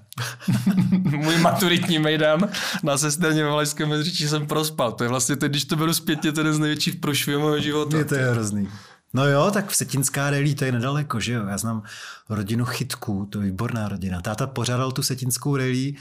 [0.92, 2.50] Můj maturitní mejdan
[2.84, 4.92] na sesterně ve Valašském jsem prospal.
[4.92, 7.60] To je vlastně teď, když to beru zpětně, to je jeden z největších prošvihů mého
[7.60, 7.98] života.
[7.98, 8.70] Je to je hrozný.
[9.13, 11.48] No jo, tak v Setinská relí to je nedaleko, že jo?
[11.48, 11.84] Já znám
[12.30, 14.22] rodinu Chytků, to je výborná rodina.
[14.22, 15.98] Táta pořádal tu Setinskou relí,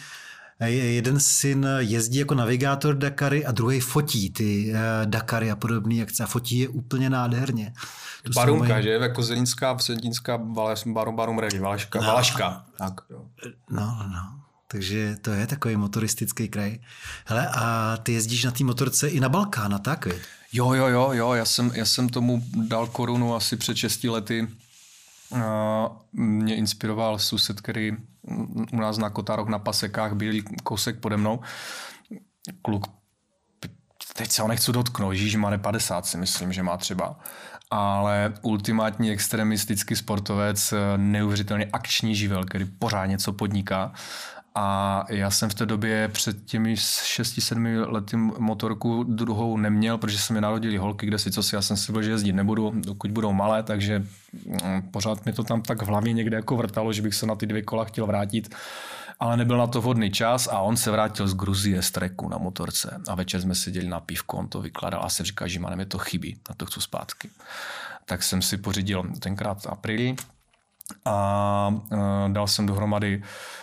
[0.66, 6.25] jeden syn jezdí jako navigátor Dakary a druhý fotí ty eh, Dakary a podobný akce
[6.25, 7.73] a fotí je úplně nádherně.
[8.23, 8.90] Tu Barunka, mají- že?
[8.90, 9.77] Jako Zelinská,
[10.53, 12.01] Valeš, Barum, Barum Rally, Valaška.
[12.01, 12.64] Valaška.
[12.79, 13.25] Tak, jo.
[13.71, 14.40] No, no, no.
[14.71, 16.79] Takže to je takový motoristický kraj.
[17.27, 20.09] Hele, a ty jezdíš na té motorce i na Balkán, a tak?
[20.53, 24.49] Jo, jo, jo, jo, já jsem, já jsem tomu dal korunu asi před 6 lety.
[25.31, 25.41] Uh,
[26.13, 27.93] mě inspiroval sused, který
[28.73, 31.41] u nás na Kotárok na Pasekách byl kousek pode mnou.
[32.63, 32.87] Kluk,
[34.15, 37.19] teď se ho nechci dotknout, Ježíš má 50 si myslím, že má třeba.
[37.71, 43.93] Ale ultimátní extremistický sportovec, neuvěřitelně akční živel, který pořád něco podniká.
[44.55, 50.33] A já jsem v té době před těmi 6-7 lety motorku druhou neměl, protože se
[50.33, 53.11] mi narodili holky, kde si co si, já jsem si byl, že jezdit nebudu, dokud
[53.11, 57.03] budou malé, takže mm, pořád mi to tam tak v hlavě někde jako vrtalo, že
[57.03, 58.55] bych se na ty dvě kola chtěl vrátit
[59.21, 62.39] ale nebyl na to vhodný čas a on se vrátil z Gruzie z treku na
[62.39, 65.87] motorce a večer jsme seděli na pivku, on to vykládal a se říká, že mě
[65.87, 67.31] to chybí, na to chci zpátky.
[68.05, 70.17] Tak jsem si pořídil tenkrát apríli
[71.05, 71.98] a uh,
[72.29, 73.22] dal jsem dohromady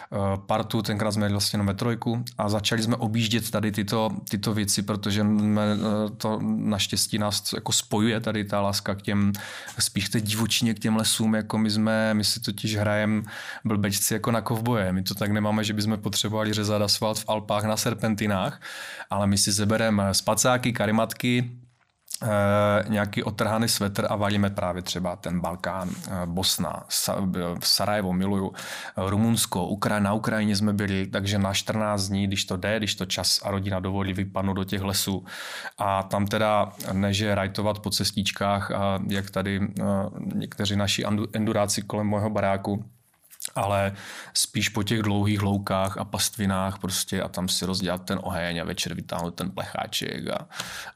[0.10, 4.10] uh, partu, tenkrát jsme jeli vlastně jenom ve trojku a začali jsme objíždět tady tyto,
[4.30, 9.32] tyto věci, protože jsme, uh, to naštěstí nás jako spojuje tady ta láska k těm,
[9.80, 13.24] spíš té divočině, k těm lesům, jako my jsme, my si totiž hrajeme
[13.66, 17.64] blbečci jako na kovboje, my to tak nemáme, že bychom potřebovali řezat asfalt v Alpách
[17.64, 18.62] na serpentinách,
[19.10, 21.52] ale my si sebereme spacáky, karimatky,
[22.88, 28.54] nějaký otrhaný svetr a valíme právě třeba ten Balkán, uh, Bosna, Sa- Sarajevo miluju, uh,
[29.10, 33.06] Rumunsko, Ukra- na Ukrajině jsme byli, takže na 14 dní, když to jde, když to
[33.06, 35.26] čas a rodina dovolí, vypadnu do těch lesů.
[35.78, 39.60] A tam teda neže rajtovat po cestičkách, a jak tady
[40.34, 42.86] někteří naši enduráci kolem mého baráku,
[43.56, 43.94] ale
[44.34, 48.64] spíš po těch dlouhých loukách a pastvinách prostě a tam si rozdělat ten oheň a
[48.64, 50.48] večer vytáhnout ten plecháček a,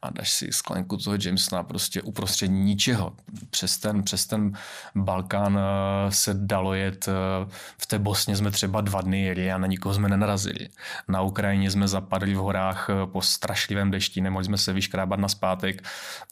[0.01, 3.15] a dáš si sklenku toho Jamesona prostě uprostřed ničeho.
[3.49, 4.53] Přes ten, přes ten
[4.95, 7.11] Balkán eh, se dalo jet, eh,
[7.77, 10.69] v té Bosně jsme třeba dva dny jeli a na nikoho jsme nenarazili.
[11.07, 15.27] Na Ukrajině jsme zapadli v horách eh, po strašlivém dešti, nemohli jsme se vyškrábat na
[15.27, 15.83] zpátek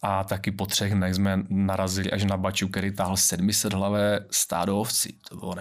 [0.01, 4.79] a taky po třech dnech jsme narazili až na Baču, který táhl 700 hlavé stádo
[4.79, 5.17] ovcí.
[5.29, 5.55] To bylo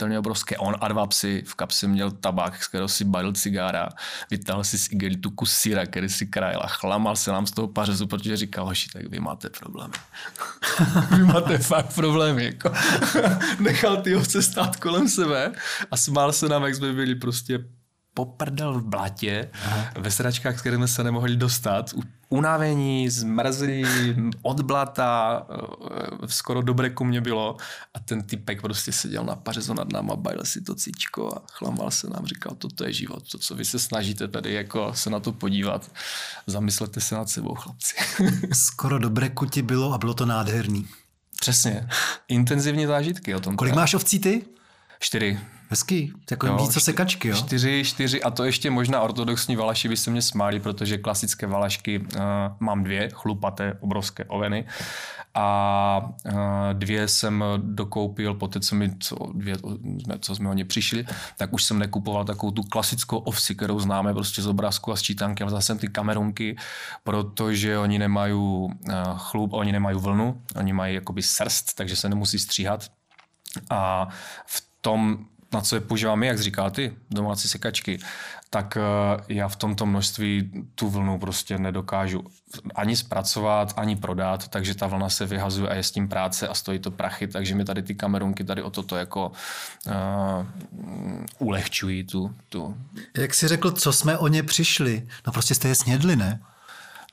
[0.00, 0.56] nepředstavitelně obrovské.
[0.56, 3.88] On a dva psy v kapsi měl tabák, z kterého si balil cigára,
[4.30, 7.68] vytáhl si z igelitu kus síra, který si krajil a chlamal se nám z toho
[7.68, 9.94] pařezu, protože říkal, hoši, tak vy máte problémy.
[11.16, 12.44] vy máte fakt problémy.
[12.44, 12.72] Jako.
[13.60, 15.52] Nechal ty ovce stát kolem sebe
[15.90, 17.64] a smál se nám, jak jsme byli prostě
[18.24, 19.92] poprdel v blatě, Aha.
[19.98, 21.90] ve sračkách, s kterými se nemohli dostat,
[22.28, 23.84] unavení, zmrzlí,
[24.42, 27.56] od blata, eh, skoro do breku mě bylo
[27.94, 31.90] a ten typek prostě seděl na pařezu nad náma, bajil si to cíčko a chlamal
[31.90, 35.20] se nám, říkal, toto je život, to, co vy se snažíte tady jako se na
[35.20, 35.90] to podívat,
[36.46, 37.94] zamyslete se nad sebou, chlapci.
[38.52, 40.88] Skoro do breku ti bylo a bylo to nádherný.
[41.40, 41.88] Přesně.
[42.28, 43.56] Intenzivní zážitky o tom.
[43.56, 44.44] Kolik máš ovcí ty?
[44.98, 45.40] Čtyři.
[45.70, 46.12] Hezký.
[46.30, 47.36] Jako Jo, víc co čty- sekačky, jo?
[47.36, 51.98] Čtyři, čtyři a to ještě možná ortodoxní valaši by se mě smáli, protože klasické valašky
[51.98, 52.06] uh,
[52.60, 54.66] mám dvě, chlupaté, obrovské oveny
[55.34, 56.32] a uh,
[56.72, 61.06] dvě jsem dokoupil po té, co, mi, co, dvě, jsme- co jsme o ně přišli,
[61.36, 65.42] tak už jsem nekupoval takovou tu klasickou ovci, kterou známe prostě z obrázku a sčítanky,
[65.42, 66.56] ale zase ty kamerunky,
[67.04, 68.70] protože oni nemají uh,
[69.16, 72.90] chlup, oni nemají vlnu, oni mají jakoby srst, takže se nemusí stříhat
[73.70, 74.08] a
[74.46, 77.98] v tom, na co je používáme, jak říkal ty, domácí sekačky,
[78.50, 78.80] tak eh,
[79.28, 82.24] já v tomto množství tu vlnu prostě nedokážu
[82.74, 86.54] ani zpracovat, ani prodat, takže ta vlna se vyhazuje a je s tím práce a
[86.54, 89.32] stojí to prachy, takže mi tady ty kamerunky tady o toto jako
[89.86, 89.92] uh,
[91.38, 92.76] ulehčují tu, tu,
[93.16, 95.08] Jak jsi řekl, co jsme o ně přišli?
[95.26, 96.40] No prostě jste je snědli, ne?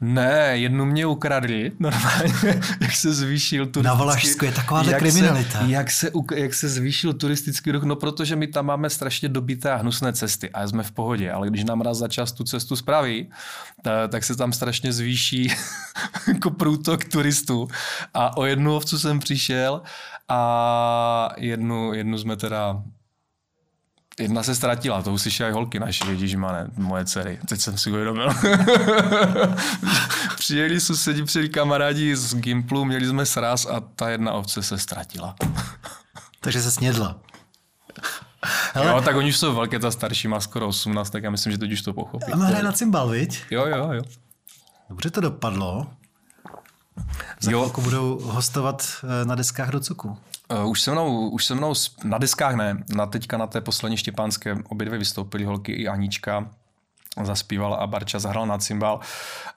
[0.02, 2.34] Ne, jednu mě ukradli, normálně,
[2.82, 3.88] jak se zvýšil turistický...
[3.88, 5.60] Na Valašsku je takováhle jak kriminalita.
[5.60, 9.72] Se, jak, se, jak se zvýšil turistický ruch, no protože my tam máme strašně dobité
[9.72, 12.76] a hnusné cesty a jsme v pohodě, ale když nám raz za čas tu cestu
[12.76, 13.30] spraví,
[13.82, 15.54] ta, tak se tam strašně zvýší
[16.28, 17.68] jako průtok turistů.
[18.14, 19.82] A o jednu ovcu jsem přišel
[20.30, 22.84] a jednu, jednu jsme teda
[24.20, 27.40] Jedna se ztratila, to uslyšeli holky naše, ježišmane, moje dcery.
[27.50, 28.30] Teď jsem si uvědomil.
[30.38, 35.36] Přijeli sousedí, přijeli kamarádi z Gimplu, měli jsme sraz a ta jedna ovce se ztratila.
[36.40, 37.20] Takže se snědla.
[38.74, 38.88] Hele.
[38.92, 41.58] Jo, tak oni už jsou velké, ta starší má skoro 18, tak já myslím, že
[41.58, 42.32] teď už to pochopí.
[42.32, 43.44] A hraje na cymbal, viď?
[43.52, 44.02] Jo, jo, jo.
[44.90, 45.88] Dobře to dopadlo.
[47.40, 47.72] Za Jo.
[47.82, 50.18] budou hostovat eh, na deskách do cuku.
[50.52, 53.98] Uh, už se mnou, už se mnou na deskách ne, na teďka na té poslední
[53.98, 56.50] štěpánské obě dvě vystoupily holky i Anička
[57.24, 59.00] zaspívala a Barča zahrál na cymbal.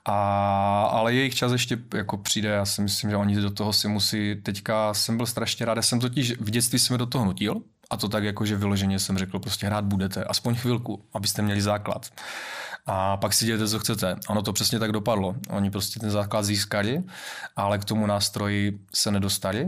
[0.05, 3.87] A, ale jejich čas ještě jako přijde, já si myslím, že oni do toho si
[3.87, 7.25] musí, teďka jsem byl strašně rád, já jsem totiž v dětství jsem je do toho
[7.25, 11.41] nutil, a to tak jako, že vyloženě jsem řekl, prostě hrát budete, aspoň chvilku, abyste
[11.41, 12.09] měli základ.
[12.85, 14.15] A pak si dělejte, co chcete.
[14.27, 15.35] Ono to přesně tak dopadlo.
[15.49, 17.03] Oni prostě ten základ získali,
[17.55, 19.67] ale k tomu nástroji se nedostali.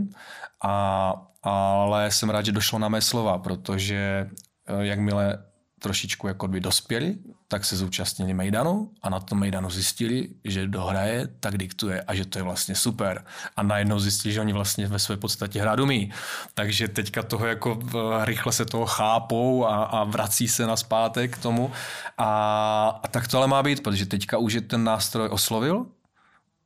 [0.64, 4.30] A, ale jsem rád, že došlo na mé slova, protože
[4.68, 5.38] eh, jakmile
[5.84, 11.28] trošičku jako by dospěli, tak se zúčastnili Mejdanu a na tom Mejdanu zjistili, že dohraje,
[11.40, 13.26] tak diktuje a že to je vlastně super.
[13.56, 16.12] A najednou zjistili, že oni vlastně ve své podstatě hrát umí.
[16.54, 21.36] Takže teďka toho jako eh, rychle se toho chápou a, a vrací se na zpátek
[21.38, 21.72] k tomu.
[22.18, 25.86] A, a tak to ale má být, protože teďka už je ten nástroj oslovil,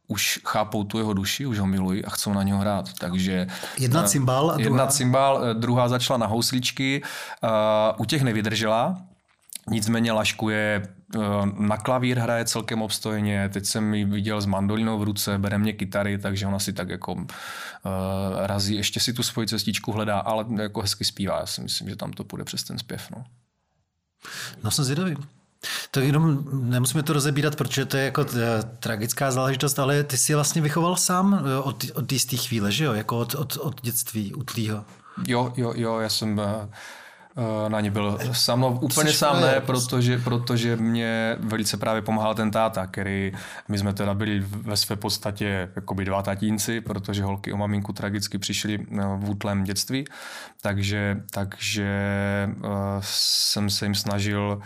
[0.08, 2.94] už chápou tu jeho duši, už ho milují a chcou na něho hrát.
[2.94, 4.88] Takže Jedna eh, cymbal a Jedna druhá?
[4.88, 7.02] cymbal, eh, druhá začala na housličky,
[7.44, 7.50] uh,
[8.02, 9.02] u těch nevydržela,
[9.70, 10.82] nicméně laškuje
[11.16, 11.20] eh,
[11.58, 15.74] na klavír hraje celkem obstojně, teď jsem ji viděl s mandolinou v ruce, bere mě
[15.74, 17.26] kytary, takže ona si tak jako uh,
[18.38, 21.96] razí, ještě si tu svoji cestičku hledá, ale jako hezky zpívá, já si myslím, že
[21.96, 23.12] tam to půjde přes ten zpěv.
[23.12, 23.24] No.
[24.64, 25.16] No jsem zvědavý.
[25.92, 30.36] To jenom nemusíme to rozebírat, protože to je jako eh, tragická záležitost, ale ty jsi
[30.36, 32.94] vlastně vychoval sám eh, od, od jisté chvíle, že jo?
[32.94, 34.86] Jako od, od, od dětství, utlýho.
[35.28, 39.62] Jo, jo, jo, já jsem eh, na ně byl sám, no, úplně Jsi sám ne,
[39.62, 43.32] protože, protože mě velice právě pomáhal ten táta, který,
[43.68, 48.38] my jsme teda byli ve své podstatě jakoby dva tatínci, protože holky o maminku tragicky
[48.38, 48.78] přišly
[49.18, 50.06] v útlém dětství,
[50.62, 51.90] takže, takže
[53.00, 54.64] jsem se jim snažil uh,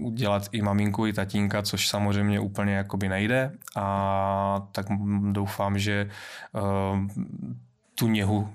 [0.00, 4.86] udělat i maminku, i tatínka, což samozřejmě úplně jakoby nejde a tak
[5.32, 6.10] doufám, že
[6.52, 7.08] uh,
[8.00, 8.48] tu něhu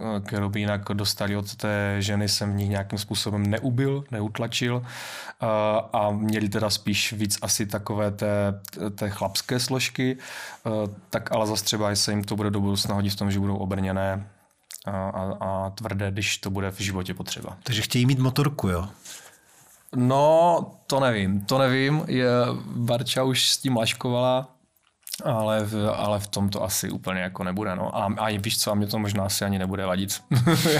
[0.00, 4.82] eh, kterou by jinak dostali od té ženy, jsem v nich nějakým způsobem neubil, neutlačil
[4.82, 5.46] eh,
[5.92, 8.60] a měli teda spíš víc asi takové té,
[8.94, 10.70] té chlapské složky, eh,
[11.10, 13.56] tak ale zase třeba se jim to bude do budoucna hodit v tom, že budou
[13.56, 14.26] obrněné
[14.86, 17.56] a, a, a tvrdé, když to bude v životě potřeba.
[17.62, 18.88] Takže chtějí mít motorku, jo?
[19.96, 22.04] No, to nevím, to nevím.
[22.08, 22.26] Je,
[22.76, 24.56] Barča už s tím laškovala,
[25.24, 27.76] ale v, ale v tom to asi úplně jako nebude.
[27.76, 27.96] No.
[27.96, 30.22] A, a víš co, a mě to možná asi ani nebude vadit.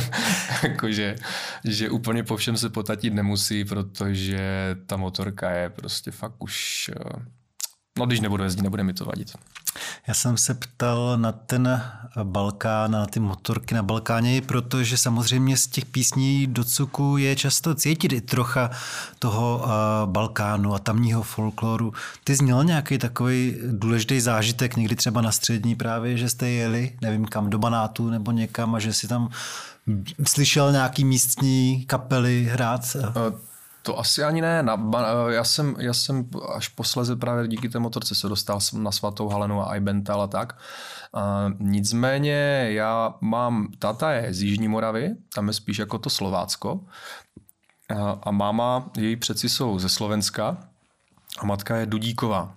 [0.63, 1.17] Jakože,
[1.65, 6.91] že úplně po všem se potatit nemusí, protože ta motorka je prostě fakt už...
[6.97, 7.42] eh,
[7.99, 9.33] No, když nebudu jezdit, nebude mi to vadit.
[10.09, 11.83] Já jsem se ptal na ten
[12.23, 17.75] Balkán, na ty motorky na Balkáně, protože samozřejmě z těch písní do cuku je často
[17.75, 18.71] cítit i trocha
[19.19, 21.93] toho uh, Balkánu a tamního folkloru.
[22.25, 26.93] Ty jsi měl nějaký takový důležitý zážitek, někdy třeba na střední právě, že jste jeli,
[27.01, 29.29] nevím kam, do Banátu nebo někam a že si tam
[30.27, 32.97] slyšel nějaký místní kapely hrát?
[32.97, 33.52] Eh,
[33.83, 34.63] To asi ani ne.
[34.63, 34.91] Na,
[35.29, 39.69] já, jsem, já jsem až posleze právě díky té motorce se dostal na svatou Halenu
[39.69, 40.59] a Ibental a tak.
[41.15, 46.81] A nicméně já mám, táta je z Jižní Moravy, tam je spíš jako to Slovácko.
[47.97, 50.57] A, a máma, její přeci jsou ze Slovenska
[51.39, 52.55] a matka je Dudíková.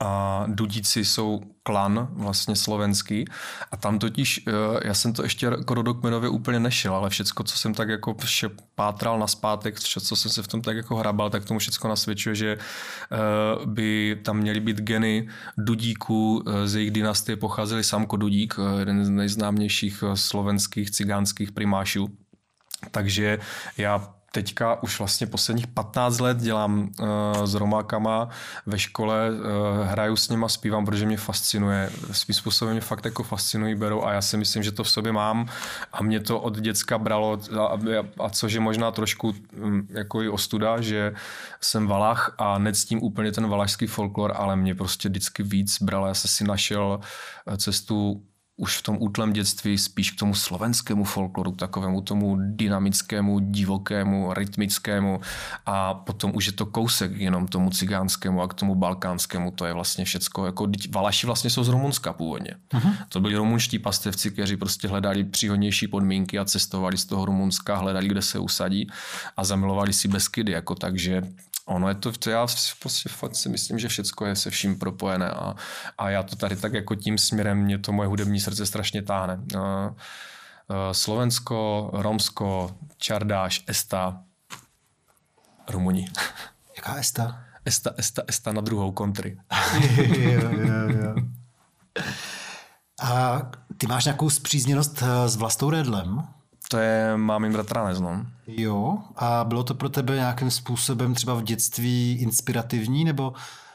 [0.00, 3.24] A Dudíci jsou klan vlastně slovenský
[3.72, 4.52] a tam totiž, eh,
[4.84, 8.50] já jsem to ještě jako rodokmenově úplně nešel, ale všecko, co jsem tak jako vše
[8.74, 12.34] pátral na zpátek, co jsem se v tom tak jako hrabal, tak tomu všecko nasvědčuje,
[12.34, 18.54] že eh, by tam měly být geny Dudíků, eh, z jejich dynastie pocházeli Samko Dudík,
[18.78, 22.08] jeden z nejznámějších slovenských cigánských primášů.
[22.90, 23.38] Takže
[23.78, 27.06] já teďka už vlastně posledních 15 let dělám uh,
[27.44, 28.28] s Romákama
[28.66, 31.90] ve škole, uh, hraju s nima, zpívám, protože mě fascinuje.
[32.12, 35.12] Svým způsobem mě fakt jako fascinují, berou a já si myslím, že to v sobě
[35.12, 35.48] mám
[35.92, 37.78] a mě to od děcka bralo a,
[38.20, 41.14] a, což je možná trošku um, jako i ostuda, že
[41.60, 46.06] jsem Valach a nectím úplně ten valašský folklor, ale mě prostě vždycky víc bralo.
[46.06, 47.00] Já jsem si našel
[47.46, 48.22] eh, cestu
[48.56, 54.34] už v tom útlem dětství spíš k tomu slovenskému folkloru, k takovému tomu dynamickému, divokému,
[54.34, 55.20] rytmickému
[55.66, 59.72] a potom už je to kousek jenom tomu cigánskému a k tomu balkánskému, to je
[59.72, 62.56] vlastně všecko, jako Valaši vlastně jsou z Rumunska původně.
[62.72, 62.92] Uh-huh.
[63.08, 68.08] To byli rumunští pastevci, kteří prostě hledali příhodnější podmínky a cestovali z toho Rumunska, hledali,
[68.08, 68.90] kde se usadí
[69.36, 71.22] a zamilovali si Beskydy, jako takže
[71.66, 72.46] ono je to, to já
[72.78, 75.54] prostě fakt si myslím, že všechno je se vším propojené a,
[75.98, 79.36] a já to tady tak jako tím směrem mě to moje hudební srdce strašně táhne.
[79.54, 79.94] Uh,
[80.92, 84.22] Slovensko, Romsko, Čardáš, Esta,
[85.68, 86.08] Rumuni.
[86.76, 87.44] Jaká Esta?
[87.64, 89.38] Esta, Esta, Esta na druhou kontry.
[90.18, 91.14] jo, jo, jo.
[93.02, 93.42] A
[93.78, 96.35] ty máš nějakou zpřízněnost eh, s Vlastou Redlem?
[96.68, 98.26] To je mámým bratranec, no.
[98.46, 103.32] Jo, a bylo to pro tebe nějakým způsobem třeba v dětství inspirativní, nebo,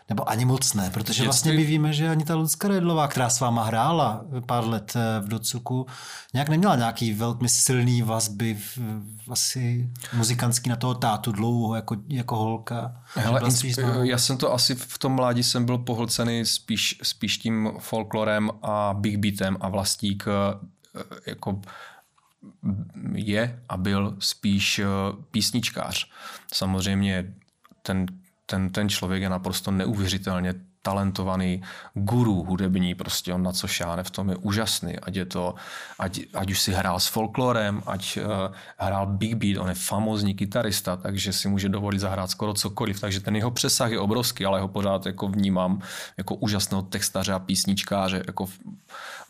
[0.10, 0.90] nebo ani moc ne?
[0.94, 1.26] Protože dětství...
[1.26, 5.22] vlastně my víme, že ani ta Lucka Redlová, která s váma hrála pár let eh,
[5.22, 5.86] v Docuku,
[6.34, 11.96] nějak neměla nějaký velmi silný vazby v, v, asi muzikantský na toho tátu dlouho jako,
[12.08, 13.02] jako holka.
[13.16, 17.72] Hele, insp- já jsem to asi v tom mládí jsem byl pohlcený spíš, spíš tím
[17.80, 21.62] folklorem a big beatem a vlastík eh, jako
[23.14, 24.86] je a byl spíš eh,
[25.32, 26.12] písničkář.
[26.54, 27.34] Samozřejmě
[27.82, 28.06] ten,
[28.46, 31.62] ten, ten člověk je naprosto neuvěřitelně talentovaný
[31.94, 35.56] guru hudební, prostě on na co šáne v tom je úžasný, ať je to,
[36.00, 40.34] ať, ať už si hrál s folklorem, ať uh, hrál big beat, on je famózní
[40.34, 44.62] kytarista, takže si může dovolit zahrát skoro cokoliv, takže ten jeho přesah je obrovský, ale
[44.62, 45.82] ho pořád jako vnímám
[46.18, 48.46] jako úžasného textaře a písničkáře, jako,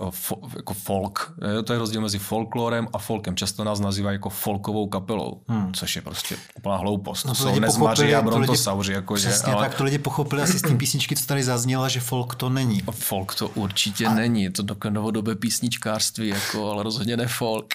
[0.10, 1.34] fo, jako folk.
[1.64, 3.36] To je rozdíl mezi folklorem a folkem.
[3.36, 5.74] Často nás nazývají jako folkovou kapelou, hmm.
[5.74, 7.26] což je prostě úplná hloupost.
[7.26, 8.94] No to, to jsou nezmaři a brontosauři.
[8.94, 9.68] Jako, přesně, ale...
[9.68, 12.50] tak to lidi pochopili asi z té písničky, co tady tady zazněla, že folk to
[12.50, 12.82] není.
[12.92, 14.14] Folk to určitě a...
[14.14, 17.74] není, to do novodobé písničkářství, jako, ale rozhodně ne folk.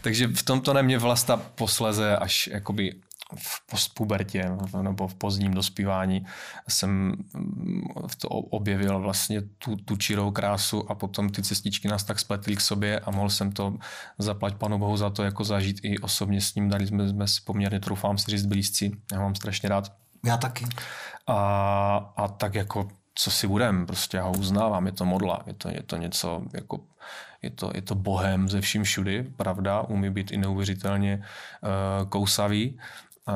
[0.00, 2.94] Takže v tomto nemě vlasta posleze až jakoby
[3.36, 4.50] v postpubertě
[4.82, 6.26] nebo v pozdním dospívání
[6.68, 7.12] jsem
[8.18, 12.60] to objevil vlastně tu, tu čirou krásu a potom ty cestičky nás tak spletly k
[12.60, 13.74] sobě a mohl jsem to
[14.18, 16.68] zaplať panu bohu za to jako zažít i osobně s ním.
[16.68, 18.96] Dali jsme, jsme si poměrně, troufám si říct, blízcí.
[19.12, 19.92] Já mám strašně rád.
[20.24, 20.66] Já taky.
[21.26, 22.88] A, a tak jako
[23.18, 26.42] co si budem, prostě já ho uznávám, je to modla, je to, je to něco
[26.54, 26.80] jako,
[27.42, 32.78] je to, je to bohem ze vším všudy, pravda, umí být i neuvěřitelně uh, kousavý
[33.28, 33.34] uh,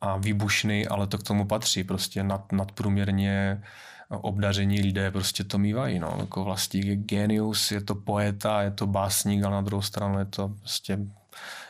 [0.00, 3.62] a výbušný, ale to k tomu patří, prostě nad, nadprůměrně
[4.08, 8.86] obdaření lidé prostě to mývají, no, jako vlastník je genius, je to poeta, je to
[8.86, 10.98] básník, ale na druhou stranu je to prostě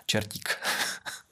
[0.06, 0.48] čertík.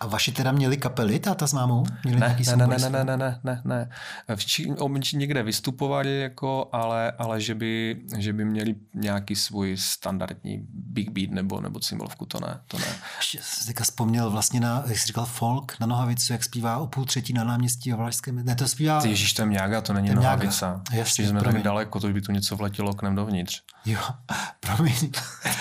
[0.00, 1.84] A vaši teda měli kapely, táta s mámou?
[2.04, 3.90] Měli ne, ne, ne, ne, ne, ne, ne, ne, ne.
[4.36, 4.68] Vši,
[5.12, 11.30] někde vystupovali, jako, ale, ale že, by, že by měli nějaký svůj standardní big beat
[11.30, 12.86] nebo, nebo cymbrovku, to ne, to ne.
[13.16, 16.86] Ještě jsem teďka vzpomněl vlastně na, jak jsi říkal, folk na Nohavicu, jak zpívá o
[16.86, 18.44] půl třetí na náměstí a Valašském.
[18.44, 19.00] Ne, to zpívá...
[19.00, 20.80] Ty Ježíš, to je Mňága, to není Nohavica.
[20.92, 23.62] Jasně, jsme tak daleko, to by tu něco vletělo oknem dovnitř.
[23.86, 24.00] Jo,
[24.60, 25.10] promiň.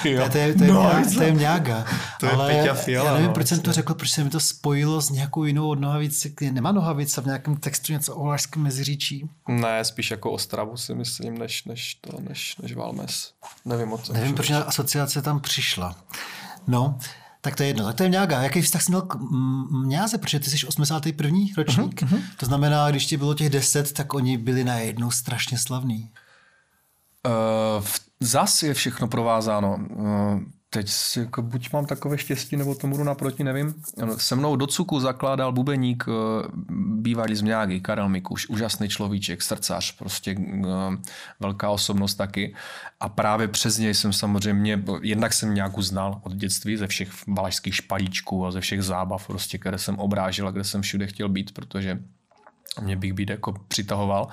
[0.04, 0.30] jo.
[0.32, 1.86] To, je, to, je, no, mňága, to je mňága.
[2.20, 3.06] To je ale Peťa Fiala.
[3.06, 5.70] Já nevím, no, proč jsem to řekl, proč se mi to spojilo s nějakou jinou
[5.70, 6.30] od Nohavice.
[6.52, 9.30] Nemá Nohavice v nějakém textu něco o Valašském meziříčí?
[9.48, 13.34] Ne, spíš jako Ostravu si myslím, než, než, to, než, než Valmes.
[13.66, 14.14] Nevím o co.
[14.14, 15.96] Nevím, proč asociace tam přišla.
[16.68, 17.00] No,
[17.42, 17.86] tak to je jedno.
[17.86, 18.42] Tak to je Mňága.
[18.42, 19.16] Jaký vztah jsi měl k
[19.72, 20.18] Mňáze?
[20.18, 21.40] Protože ty jsi 81.
[21.58, 22.02] ročník.
[22.02, 22.22] Uh-huh, uh-huh.
[22.38, 26.12] To znamená, když ti bylo těch 10, tak oni byli najednou strašně slavní.
[27.26, 27.86] Uh,
[28.20, 29.78] zas je všechno provázáno.
[29.96, 30.40] Uh,
[30.70, 33.74] teď si, jako, buď mám takové štěstí, nebo tomu budu naproti, nevím.
[34.18, 36.14] Se mnou do cuku zakládal bubeník uh,
[37.02, 40.96] bývalý z Mňágy, Karel Mikuš, úžasný človíček, srdcař, prostě uh,
[41.40, 42.56] velká osobnost taky.
[43.00, 47.76] A právě přes něj jsem samozřejmě, jednak jsem nějakou znal od dětství ze všech valašských
[47.76, 51.54] špalíčků a ze všech zábav, prostě, které jsem obrážil a kde jsem všude chtěl být,
[51.54, 52.00] protože
[52.82, 54.28] mě bych být jako přitahoval.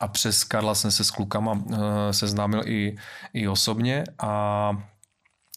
[0.00, 1.78] A přes Karla jsem se s klukama uh,
[2.10, 2.96] seznámil i,
[3.32, 4.70] i osobně a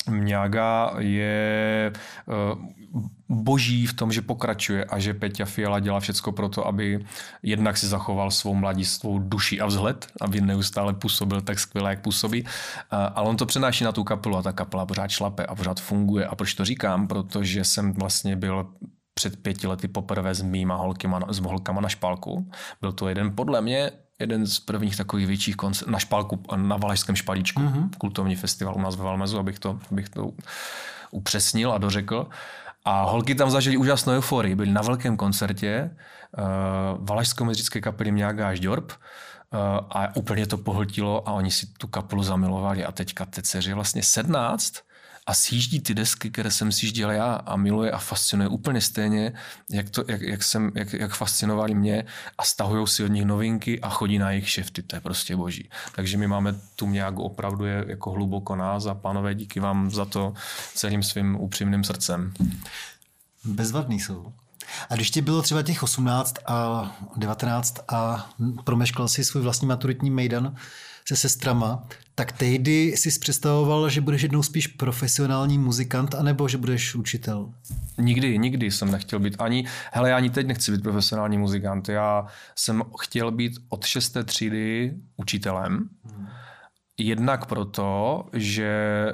[0.09, 1.91] Mňága je
[2.25, 7.05] uh, boží v tom, že pokračuje a že Peťa Fiala dělá všecko pro to, aby
[7.43, 12.43] jednak si zachoval svou mladistvou duši a vzhled, aby neustále působil tak skvěle, jak působí.
[12.43, 12.49] Uh,
[12.91, 16.25] ale on to přenáší na tu kapelu a ta kapela pořád šlape a pořád funguje.
[16.25, 17.07] A proč to říkám?
[17.07, 18.67] Protože jsem vlastně byl
[19.13, 22.51] před pěti lety poprvé s mýma holkama, s holkama na špálku.
[22.81, 27.15] Byl to jeden, podle mě, jeden z prvních takových větších koncertů na špálku, na Valašském
[27.15, 27.89] špalíčku, mm-hmm.
[27.97, 30.31] kultovní festival u nás ve Valmezu, abych to, abych to
[31.11, 32.27] upřesnil a dořekl.
[32.85, 34.55] A holky tam zažili úžasnou euforii.
[34.55, 35.91] Byli na velkém koncertě
[36.37, 38.91] uh, Valašsko-mezické kapely Mňága až Dorp
[39.89, 44.03] a úplně to pohltilo a oni si tu kapelu zamilovali a teďka dceři je vlastně
[44.03, 44.73] 17
[45.29, 49.33] a sjíždí ty desky, které jsem sjížděl já a miluje a fascinuje úplně stejně,
[49.69, 52.05] jak, to, jak, jak, jsem, jak, jak fascinovali mě
[52.37, 55.69] a stahují si od nich novinky a chodí na jejich šefty, to je prostě boží.
[55.95, 60.05] Takže my máme tu nějakou opravdu je jako hluboko nás a pánové, díky vám za
[60.05, 60.33] to
[60.73, 62.33] celým svým upřímným srdcem.
[63.45, 64.33] Bezvadný jsou.
[64.89, 68.29] A když ti bylo třeba těch 18 a 19 a
[68.63, 70.55] promeškal si svůj vlastní maturitní mejdan
[71.07, 71.83] se sestrama,
[72.19, 77.53] tak tehdy jsi představoval, že budeš jednou spíš profesionální muzikant, anebo že budeš učitel?
[77.97, 81.89] Nikdy, nikdy jsem nechtěl být ani, hele, já ani teď nechci být profesionální muzikant.
[81.89, 85.89] Já jsem chtěl být od šesté třídy učitelem.
[86.97, 88.71] Jednak proto, že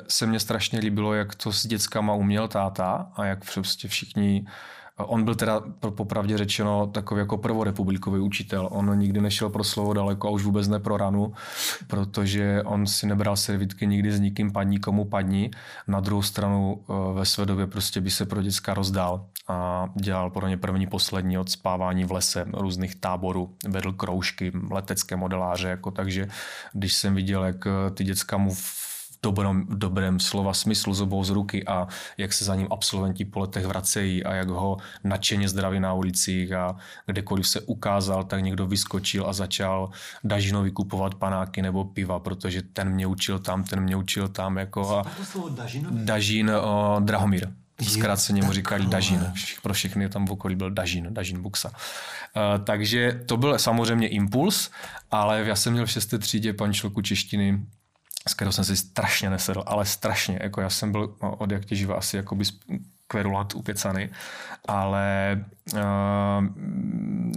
[0.08, 4.46] se mně strašně líbilo, jak to s dětskama uměl táta a jak prostě všichni
[4.98, 8.70] On byl teda popravdě řečeno takový jako prvorepublikový učitel.
[8.72, 11.34] On nikdy nešel pro slovo daleko a už vůbec ne pro ranu,
[11.88, 15.52] protože on si nebral servítky nikdy s nikým padní, komu padní.
[15.88, 20.30] Na druhou stranu eh, ve své době prostě by se pro děcka rozdál a dělal
[20.30, 25.92] pro ně první, poslední od spávání v lese, různých táborů, vedl kroužky, letecké modeláře, jako
[25.92, 26.28] takže
[26.74, 28.56] když jsem viděl, jak eh, ty děcka mu
[29.26, 33.66] dobrém, dobrém slova smyslu zobou z ruky a jak se za ním absolventi po letech
[33.66, 39.26] vracejí a jak ho nadšeně zdraví na ulicích a kdekoliv se ukázal, tak někdo vyskočil
[39.28, 39.90] a začal
[40.24, 44.58] Dažinovi kupovat panáky nebo piva, protože ten mě učil tam, ten mě učil tam.
[44.58, 45.04] Jako a
[45.92, 47.48] Dažin o, Drahomír.
[47.82, 49.34] Zkráceně mu říkali Dažin.
[49.62, 51.70] Pro všechny tam v okolí byl Dažin, Dažin Buxa.
[51.70, 54.70] Uh, takže to byl samozřejmě impuls,
[55.12, 57.66] ale já jsem měl v šesté třídě pančelku češtiny
[58.28, 60.40] s kterou jsem si strašně nesedl, ale strašně.
[60.42, 62.46] Jako já jsem byl od jak těživa asi jakoby
[63.08, 64.10] kverulant upěcaný,
[64.68, 65.80] ale uh,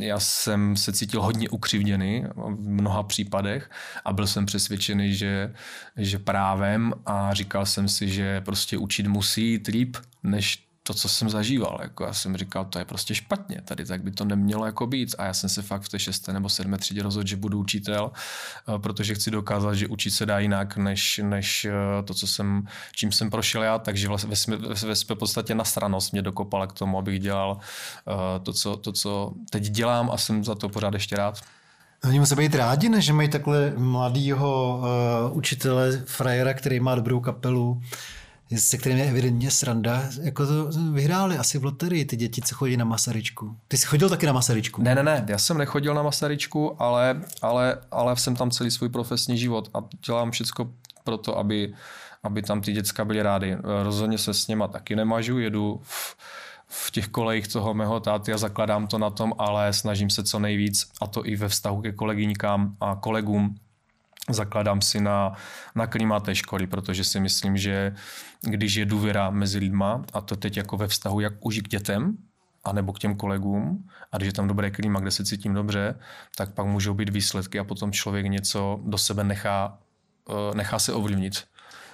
[0.01, 3.71] já jsem se cítil hodně ukřivděný v mnoha případech
[4.05, 5.55] a byl jsem přesvědčený, že,
[5.97, 11.31] že právem a říkal jsem si, že prostě učit musí líp, než to, co jsem
[11.31, 11.79] zažíval.
[11.83, 15.15] Jako já jsem říkal, to je prostě špatně, tady tak by to nemělo jako být.
[15.19, 18.11] A já jsem se fakt v té šesté nebo sedmé třídě rozhodl, že budu učitel,
[18.13, 21.73] eh, protože chci dokázat, že učit se dá jinak, než, než eh,
[22.05, 23.79] to, co jsem, čím jsem prošel já.
[23.79, 28.53] Takže vlastně ve, ve podstatě na stranost mě dokopala k tomu, abych dělal eh, to
[28.53, 31.41] co, to, co teď dělám a jsem za to pořád ještě rád.
[32.05, 34.81] Oni musí být rádi, ne, že mají takhle mladýho
[35.31, 37.81] uh, učitele, frajera, který má dobrou kapelu,
[38.57, 42.77] se kterým je evidentně sranda, jako to vyhráli asi v loterii ty děti, co chodí
[42.77, 43.57] na Masaryčku.
[43.69, 44.83] Ty jsi chodil taky na Masaryčku?
[44.83, 48.89] Ne, ne, ne, já jsem nechodil na Masaryčku, ale, ale, ale jsem tam celý svůj
[48.89, 50.73] profesní život a dělám všechno
[51.05, 51.75] pro to, aby,
[52.23, 53.57] aby tam ty děcka byly rády.
[53.83, 56.17] Rozhodně se s něma taky nemažu, jedu v,
[56.67, 60.39] v těch kolejích toho mého táty a zakladám to na tom, ale snažím se co
[60.39, 63.55] nejvíc, a to i ve vztahu ke kolegyňkám a kolegům,
[64.29, 65.33] zakladám si na,
[65.75, 67.95] na klima té školy, protože si myslím, že
[68.41, 72.17] když je důvěra mezi lidma, a to teď jako ve vztahu jak už k dětem,
[72.65, 75.95] anebo k těm kolegům, a když je tam dobré klima, kde se cítím dobře,
[76.37, 79.79] tak pak můžou být výsledky a potom člověk něco do sebe nechá,
[80.31, 81.45] eh, nechá se ovlivnit.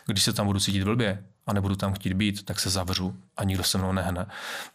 [0.07, 3.45] Když se tam budu cítit blbě, a nebudu tam chtít být, tak se zavřu a
[3.45, 4.27] nikdo se mnou nehne.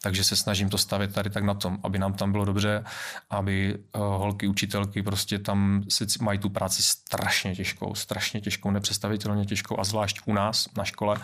[0.01, 2.83] Takže se snažím to stavět tady tak na tom, aby nám tam bylo dobře,
[3.29, 9.45] aby uh, holky, učitelky prostě tam si mají tu práci strašně těžkou, strašně těžkou, nepředstavitelně
[9.45, 11.17] těžkou a zvlášť u nás na škole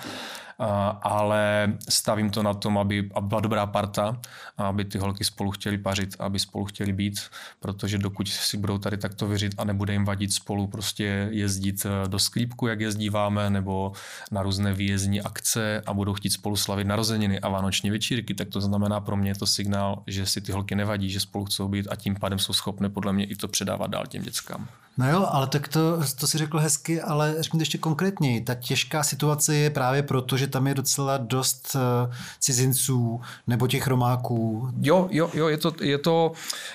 [1.02, 4.20] ale stavím to na tom, aby, aby byla dobrá parta,
[4.58, 7.20] aby ty holky spolu chtěli pařit, aby spolu chtěli být,
[7.60, 12.08] protože dokud si budou tady takto věřit a nebude jim vadit spolu prostě jezdit eh,
[12.08, 13.92] do sklípku, jak jezdíváme, nebo
[14.32, 18.62] na různé výjezdní akce a budou chtít spolu slavit narozeniny a vánoční večírky, tak to
[18.62, 21.88] znamená pro mě je to signál, že si ty holky nevadí, že spolu chcou být
[21.92, 24.68] a tím pádem jsou schopné podle mě i to předávat dál těm dětskám.
[24.98, 28.42] No jo, ale tak to, to si řekl hezky, ale řekněte ještě konkrétněji.
[28.42, 33.88] Ta těžká situace je právě proto, že tam je docela dost uh, cizinců nebo těch
[33.88, 34.70] romáků.
[34.82, 36.32] Jo, jo, jo, je to, je to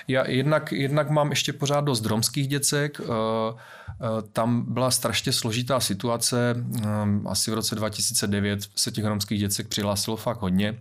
[0.07, 3.15] já jednak, jednak mám ještě pořád dost romských děcek, uh,
[4.33, 6.55] tam byla strašně složitá situace.
[7.25, 10.77] Asi v roce 2009 se těch romských děcek přihlásilo fakt hodně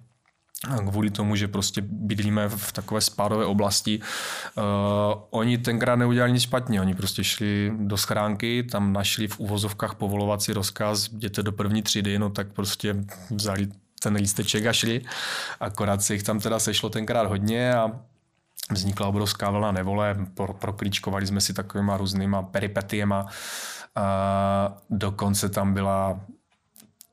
[0.68, 4.00] kvůli tomu, že prostě bydlíme v takové spádové oblasti.
[4.00, 4.64] Uh,
[5.30, 10.52] oni tenkrát neudělali nic špatně, oni prostě šli do schránky, tam našli v uvozovkách povolovací
[10.52, 12.96] rozkaz, jděte do první třídy, no tak prostě
[13.30, 13.68] vzali
[14.02, 15.02] ten lísteček a šli.
[15.60, 17.92] Akorát se jich tam teda sešlo tenkrát hodně a
[18.70, 23.26] vznikla obrovská vlna nevole, pro, proklíčkovali jsme si takovýma různýma peripetiema.
[23.96, 26.20] A dokonce tam byla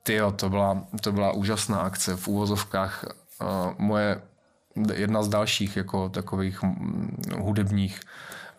[0.02, 3.04] Tyjo, to byla, to byla úžasná akce v úvozovkách
[3.78, 4.20] moje
[4.94, 6.60] jedna z dalších jako takových
[7.38, 8.00] hudebních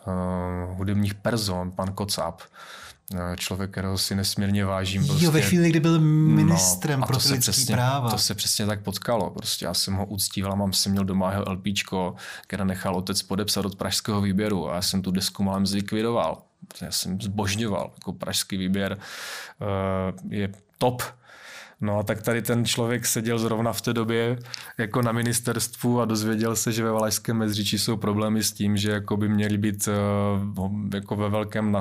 [0.08, 2.42] uh, hudebních person, pan Kocap,
[3.14, 5.08] uh, člověk, kterého si nesmírně vážím.
[5.08, 5.26] Prostě.
[5.26, 8.10] Jo, ve chvíli, kdy byl ministrem no, pro to se lidský přesně, práva.
[8.10, 9.30] To se přesně tak potkalo.
[9.30, 13.66] Prostě já jsem ho uctíval, mám jsem měl doma jeho LPčko, které nechal otec podepsat
[13.66, 16.42] od pražského výběru a já jsem tu desku malem zlikvidoval.
[16.82, 21.04] Já jsem zbožňoval, jako pražský výběr uh, je top.
[21.82, 24.38] No a tak tady ten člověk seděl zrovna v té době
[24.78, 28.92] jako na ministerstvu a dozvěděl se, že ve Valašském Mezříčí jsou problémy s tím, že
[28.92, 29.90] jako by měly být
[30.58, 31.78] uh, jako ve velkém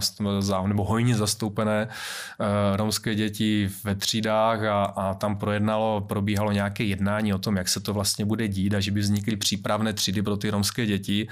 [0.66, 2.46] nebo hojně zastoupené uh,
[2.76, 7.80] romské děti ve třídách a, a tam projednalo, probíhalo nějaké jednání o tom, jak se
[7.80, 11.28] to vlastně bude dít a že by vznikly přípravné třídy pro ty romské děti,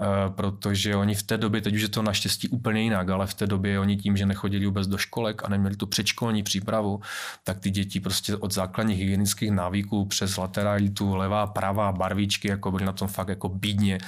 [0.00, 3.34] uh, protože oni v té době, teď už je to naštěstí úplně jinak, ale v
[3.34, 7.00] té době oni tím, že nechodili vůbec do školek a neměli tu předškolní přípravu,
[7.44, 12.84] tak ty děti prostě od základních hygienických návyků přes lateralitu, levá, pravá, barvičky, jako byly
[12.84, 13.98] na tom fakt jako bídně,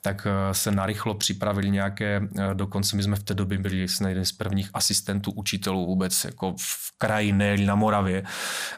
[0.00, 4.24] tak eh, se narychlo připravili nějaké, eh, dokonce my jsme v té době byli jeden
[4.24, 8.22] z prvních asistentů učitelů vůbec jako v kraji, ne na Moravě.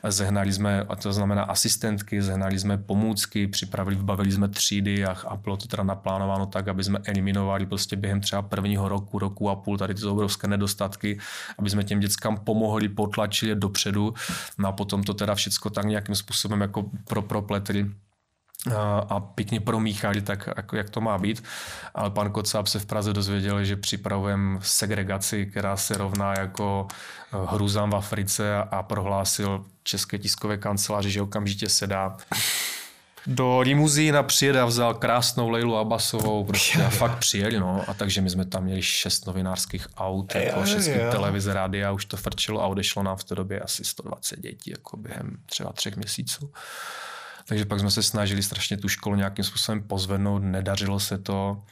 [0.08, 5.36] Zehnali jsme, a to znamená asistentky, zehnali jsme pomůcky, připravili, vybavili jsme třídy a, a
[5.36, 9.56] bylo to teda naplánováno tak, aby jsme eliminovali prostě během třeba prvního roku, roku a
[9.56, 11.18] půl tady ty obrovské nedostatky,
[11.58, 14.14] aby jsme těm dětskám pomohli, potlačili je dopředu.
[14.58, 17.90] No a potom to teda všecko tak nějakým způsobem jako pro, propletli
[19.08, 21.44] a pěkně promíchali tak, jako jak to má být.
[21.94, 27.36] Ale pan Kocáb se v Praze dozvěděl, že připravujeme segregaci, která se rovná jako eh,
[27.50, 32.16] hrůzám v Africe a prohlásil České tiskové kanceláři, že okamžitě se dá
[33.26, 37.84] do limuzína přijede a vzal krásnou Lejlu Abasovou, prostě a fakt přijeli, no.
[37.86, 42.16] A takže my jsme tam měli šest novinářských aut, jako všechny televize, rádia, už to
[42.16, 46.52] frčilo a odešlo nám v té době asi 120 dětí, jako během třeba třech měsíců.
[47.46, 51.62] Takže pak jsme se snažili strašně tu školu nějakým způsobem pozvednout, nedařilo se to,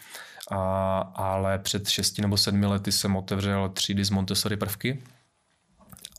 [0.51, 5.03] a, ale před šesti nebo sedmi lety jsem otevřel třídy z Montessori prvky,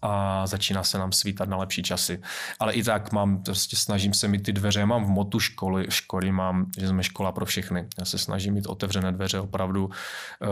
[0.01, 2.21] a začíná se nám svítat na lepší časy.
[2.59, 6.31] Ale i tak mám, prostě snažím se mít ty dveře, mám v motu školy, školy
[6.31, 7.87] mám, že jsme škola pro všechny.
[7.99, 10.47] Já se snažím mít otevřené dveře opravdu e,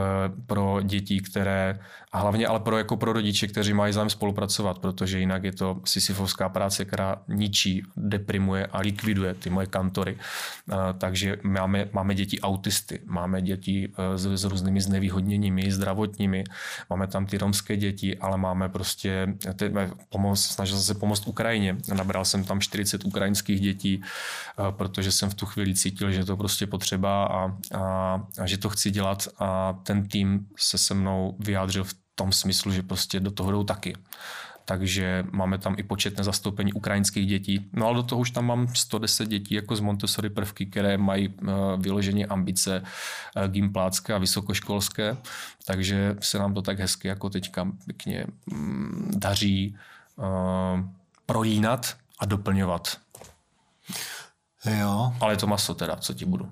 [0.45, 1.79] pro děti, které,
[2.11, 5.81] a hlavně ale pro, jako pro rodiče, kteří mají zájem spolupracovat, protože jinak je to
[5.85, 10.17] sisyfovská práce, která ničí, deprimuje a likviduje ty moje kantory.
[10.71, 16.43] E, takže máme, máme děti autisty, máme děti e, s, s různými znevýhodněními, zdravotními,
[16.89, 19.27] máme tam ty romské děti, ale máme prostě
[20.09, 21.77] pomoct, snažil jsem se pomoct Ukrajině.
[21.93, 26.37] Nabral jsem tam 40 ukrajinských dětí, eh, protože jsem v tu chvíli cítil, že to
[26.37, 31.35] prostě potřeba a, a, a že to chci dělat a ten tým se se mnou
[31.39, 33.95] vyjádřil v tom smyslu, že prostě do toho jdou taky
[34.70, 37.70] takže máme tam i početné zastoupení ukrajinských dětí.
[37.74, 41.28] No ale do toho už tam mám 110 dětí jako z Montessori prvky, které mají
[41.28, 41.47] uh,
[41.78, 45.17] vyloženě ambice uh, gimplácké a vysokoškolské,
[45.65, 49.78] takže se nám to tak hezky jako teďka pěkně um, daří
[50.15, 50.26] uh,
[51.26, 52.97] prolínat a doplňovat.
[54.80, 55.13] Jo.
[55.20, 56.51] Ale je to maso teda, co ti budu.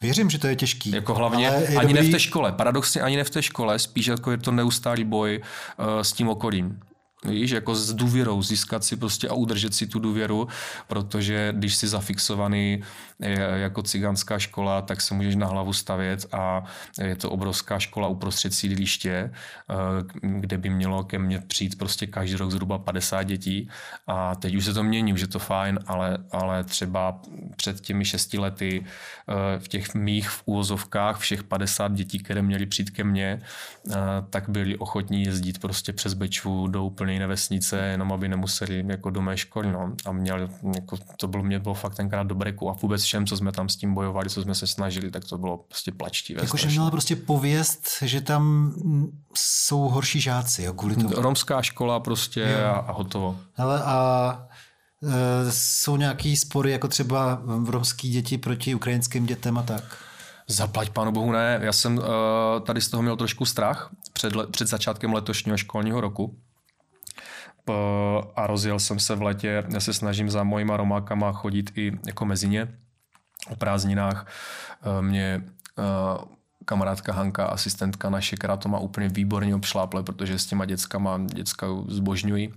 [0.00, 0.90] Věřím, že to je těžký.
[0.90, 1.94] Jako hlavně ani dobrý...
[1.94, 2.52] ne v té škole.
[2.52, 5.42] Paradoxně ani ne v té škole, spíš jako je to neustálý boj
[5.78, 6.80] uh, s tím okolím.
[7.24, 10.48] Víš, jako s důvěrou, získat si prostě a udržet si tu důvěru,
[10.88, 12.82] protože když jsi zafixovaný
[13.54, 16.64] jako cigánská škola, tak se můžeš na hlavu stavět a
[17.00, 19.74] je to obrovská škola uprostřed sídliště, eh,
[20.22, 23.68] kde by mělo ke mně přijít prostě každý rok zhruba 50 dětí.
[24.06, 27.20] A teď už se to mění, už je to fajn, ale, ale třeba
[27.56, 32.66] před těmi šesti lety eh, v těch mých v úvozovkách všech 50 dětí, které měly
[32.66, 33.40] přijít ke mně,
[33.90, 33.94] eh,
[34.30, 39.10] tak byli ochotní jezdit prostě přes Bečvu do úplně jiné vesnice, jenom aby nemuseli jako
[39.10, 39.72] do mé školy.
[39.72, 39.92] No.
[40.06, 43.52] A měl, jako, to bylo, mě bylo fakt tenkrát dobré a vůbec všem, co jsme
[43.52, 46.42] tam s tím bojovali, co jsme se snažili, tak to bylo prostě plačtivé.
[46.42, 48.74] Jakože měla prostě pověst, že tam
[49.36, 51.08] jsou horší žáci, jo, kvůli tomu.
[51.08, 53.38] Romská škola prostě a, a hotovo.
[53.56, 54.48] Ale a
[55.02, 59.98] e, jsou nějaký spory, jako třeba v romský děti proti ukrajinským dětem a tak?
[60.46, 61.58] Zaplať pánu bohu ne.
[61.62, 62.04] Já jsem uh,
[62.66, 66.38] tady z toho měl trošku strach před, le- před začátkem letošního školního roku
[68.36, 69.64] a rozjel jsem se v letě.
[69.68, 72.68] Já se snažím za mojima romákama chodit i jako mezi ně.
[73.50, 74.26] O prázdninách
[74.82, 75.44] eh, mě
[75.78, 76.24] eh,
[76.64, 81.66] kamarádka Hanka, asistentka naše, která to má úplně výborně obšláple, protože s těma dětskama děcka
[81.88, 82.54] zbožňují.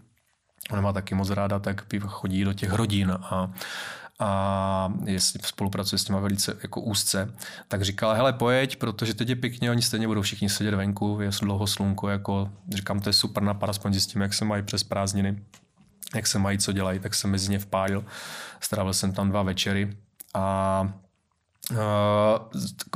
[0.71, 3.51] Ona má taky moc ráda, tak chodí do těch rodin a
[4.19, 7.33] a jestli spolupracuje s těma velice jako úzce,
[7.67, 11.29] tak říkala, hele pojď, protože teď je pěkně, oni stejně budou všichni sedět venku, je
[11.41, 15.43] dlouho slunko, jako říkám, to je super napad, aspoň zjistím, jak se mají přes prázdniny,
[16.15, 18.05] jak se mají, co dělají, tak jsem mezi ně vpálil,
[18.59, 19.97] strávil jsem tam dva večery
[20.33, 20.93] a
[21.71, 21.77] Uh,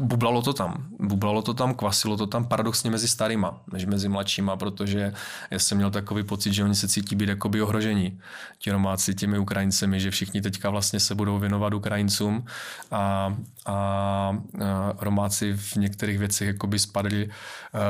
[0.02, 0.88] bublalo to tam.
[1.00, 5.14] Bublalo to tam, kvasilo to tam paradoxně mezi starýma, než mezi mladšíma, protože
[5.52, 8.20] já jsem měl takový pocit, že oni se cítí být jakoby ohrožení.
[8.58, 12.46] Ti Romáci těmi Ukrajincemi, že všichni teďka vlastně se budou věnovat Ukrajincům
[12.92, 17.32] a, a, a Romáci v některých věcech jakoby spadli uh,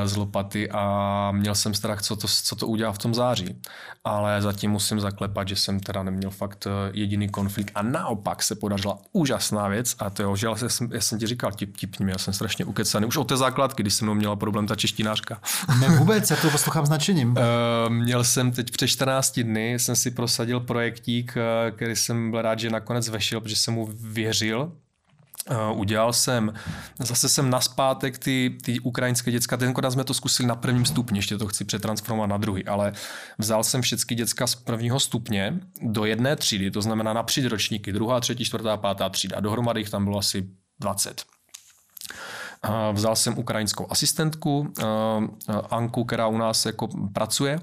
[0.06, 3.62] z lopaty a měl jsem strach, co to, co to udělá v tom září.
[4.04, 8.56] Ale zatím musím zaklepat, že jsem teda neměl fakt eh, jediný konflikt a naopak se
[8.56, 12.18] podařila úžasná věc a to je, že jsem, já jsem ti říkal, tip, tipni já
[12.18, 13.06] jsem strašně ukecaný.
[13.06, 15.42] Už od té základky, když jsem mnou měla problém ta češtinářka.
[15.80, 17.30] Ne vůbec, já to poslouchám značením.
[17.30, 17.38] Uh,
[17.94, 22.60] měl jsem teď před 14 dny, jsem si prosadil projektík, uh, který jsem byl rád,
[22.60, 24.72] že nakonec vešel, protože jsem mu věřil
[25.50, 26.54] Uh, udělal jsem,
[27.00, 31.38] zase jsem naspátek ty, ty ukrajinské děcka, tenkrát jsme to zkusili na prvním stupni, ještě
[31.38, 32.94] to chci přetransformovat na druhý, ale
[33.38, 38.20] vzal jsem všechny děcka z prvního stupně do jedné třídy, to znamená na ročníky, druhá,
[38.20, 39.40] třetí, čtvrtá, pátá třída.
[39.40, 40.48] Dohromady jich tam bylo asi
[40.82, 41.24] 20.
[42.94, 44.74] Vzal jsem ukrajinskou asistentku,
[45.70, 47.60] Anku, která u nás jako pracuje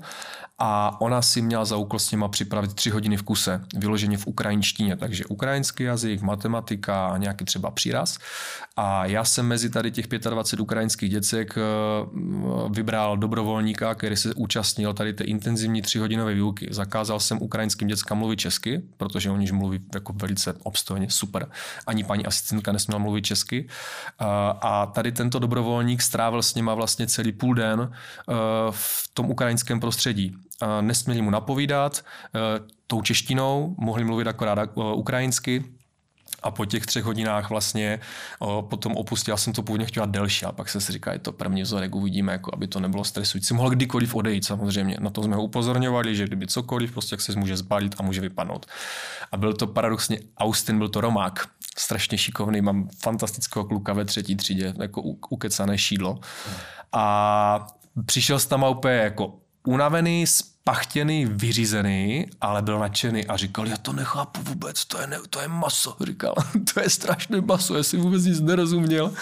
[0.59, 4.27] a ona si měla za úkol s nima připravit tři hodiny v kuse, vyloženě v
[4.27, 8.19] ukrajinštině, takže ukrajinský jazyk, matematika a nějaký třeba příraz.
[8.77, 11.61] A já jsem mezi tady těch 25 ukrajinských děcek eh,
[12.71, 16.69] vybral dobrovolníka, který se účastnil tady té intenzivní třihodinové výuky.
[16.71, 21.49] Zakázal jsem ukrajinským dětskám mluvit česky, protože oni mluví jako velice obstojně, super.
[21.87, 23.67] Ani paní asistentka nesměla mluvit česky.
[23.69, 24.25] Eh,
[24.61, 28.35] a tady tento dobrovolník strávil s nima vlastně celý půl den eh,
[28.71, 30.37] v tom ukrajinském prostředí
[30.81, 32.41] nesměli mu napovídat e,
[32.87, 35.65] tou češtinou, mohli mluvit akorát e, ukrajinsky,
[36.43, 38.01] a po těch třech hodinách vlastně
[38.39, 41.19] o, potom opustil, já jsem to původně chtěla delší, a pak se si říká, je
[41.19, 43.55] to první vzorek, uvidíme, jako aby to nebylo stresující.
[43.55, 47.33] Mohl kdykoliv odejít samozřejmě, na to jsme ho upozorňovali, že kdyby cokoliv, prostě jak se
[47.37, 48.67] může zbalit a může vypadnout.
[49.33, 51.49] A byl to paradoxně Austin, byl to Romák,
[51.79, 56.21] strašně šikovný, mám fantastického kluka ve třetí třídě, jako ukecané šídlo.
[56.93, 57.67] A
[58.07, 59.35] přišel s tam úplně jako
[59.69, 65.19] unavený, spachtěný, vyřízený, ale byl nadšený a říkal, já to nechápu vůbec, to je, ne,
[65.31, 65.97] to je maso.
[66.07, 66.35] Říkal,
[66.75, 69.13] to je strašné maso, já si vůbec nic nerozuměl.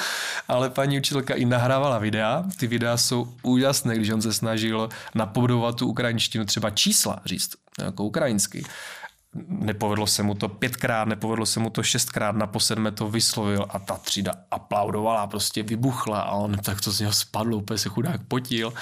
[0.49, 5.77] Ale paní učitelka i nahrávala videa, ty videa jsou úžasné, když on se snažil napodobovat
[5.77, 8.65] tu ukrajinštinu, třeba čísla říct, jako ukrajinsky
[9.49, 13.79] nepovedlo se mu to pětkrát, nepovedlo se mu to šestkrát, na posedme to vyslovil a
[13.79, 18.21] ta třída aplaudovala, prostě vybuchla a on tak to z něho spadlo, úplně se chudák
[18.29, 18.73] potil.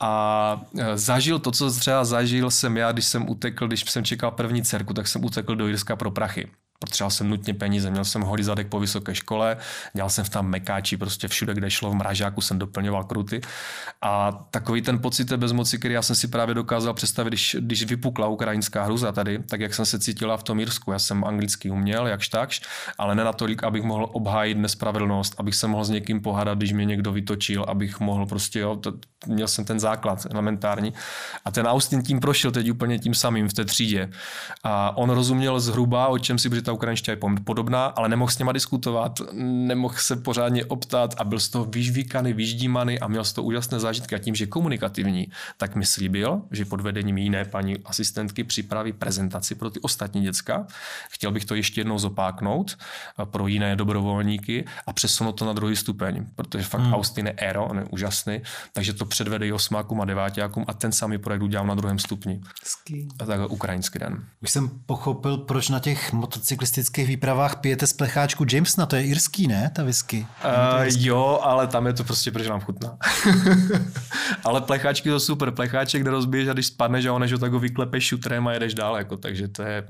[0.00, 4.30] A e, zažil to, co třeba zažil jsem já, když jsem utekl, když jsem čekal
[4.30, 6.48] první dcerku, tak jsem utekl do Jirska pro prachy
[6.82, 9.56] potřeboval jsem nutně peníze, měl jsem holý zadek po vysoké škole,
[9.94, 13.40] dělal jsem v tam mekáči, prostě všude, kde šlo, v mražáku jsem doplňoval kruty.
[14.02, 17.84] A takový ten pocit té bezmoci, který já jsem si právě dokázal představit, když, když
[17.84, 20.92] vypukla ukrajinská hruza tady, tak jak jsem se cítila v tom Jirsku.
[20.92, 22.62] Já jsem anglicky uměl, jakž takž,
[22.98, 26.84] ale ne natolik, abych mohl obhájit nespravedlnost, abych se mohl s někým pohádat, když mě
[26.84, 28.92] někdo vytočil, abych mohl prostě, jo, to,
[29.26, 30.92] měl jsem ten základ elementární.
[31.44, 34.10] A ten Austin tím prošel teď úplně tím samým v té třídě.
[34.64, 38.52] A on rozuměl zhruba, o čem si, ta ukrajinština je podobná, ale nemohl s něma
[38.52, 43.44] diskutovat, nemohl se pořádně optat a byl z toho vyžvíkaný, vyždímaný a měl z toho
[43.44, 44.14] úžasné zážitky.
[44.14, 49.54] A tím, že komunikativní, tak mi slíbil, že pod vedením jiné paní asistentky připraví prezentaci
[49.54, 50.66] pro ty ostatní děcka.
[51.10, 55.76] Chtěl bych to ještě jednou zopáknout eh, pro jiné dobrovolníky a přesunout to na druhý
[55.76, 56.94] stupeň, protože fakt hmm.
[56.94, 58.40] Austin je Aero, on je úžasný,
[58.72, 62.40] takže to předvede i osmákům a devátákům a ten samý projekt udělám na druhém stupni.
[62.64, 63.08] Ski.
[63.20, 64.24] A tak ukrajinský den.
[64.42, 66.12] Už jsem pochopil, proč na těch
[66.62, 70.26] motocyklistských výpravách pijete z plecháčku Jamesona, to je irský, ne, ta whisky?
[70.44, 72.98] Uh, jo, ale tam je to prostě, protože nám chutná.
[74.44, 78.04] ale plecháčky to super, plecháček, kde rozbiješ a když spadneš a než tak ho vyklepeš
[78.04, 79.84] šutrem a jedeš dál, jako, takže to je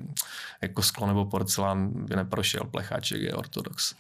[0.62, 3.94] jako sklo nebo porcelán by neprošel, plecháček je ortodox.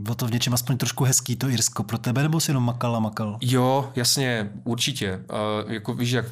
[0.00, 2.96] Bylo to v něčem aspoň trošku hezký to Irsko pro tebe, nebo si jenom makal
[2.96, 3.38] a makal?
[3.40, 5.24] Jo, jasně, určitě.
[5.64, 6.24] Uh, jako víš, jak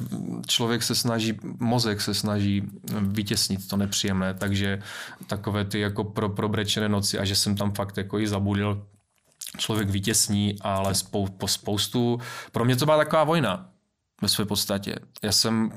[0.47, 2.63] člověk se snaží, mozek se snaží
[3.01, 4.79] vytěsnit to nepříjemné, takže
[5.27, 8.85] takové ty jako pro, probrečené noci a že jsem tam fakt jako i zabudil,
[9.57, 12.19] člověk vytěsní, ale spou, po spoustu,
[12.51, 13.69] pro mě to byla taková vojna
[14.21, 14.95] ve své podstatě.
[15.23, 15.71] Já jsem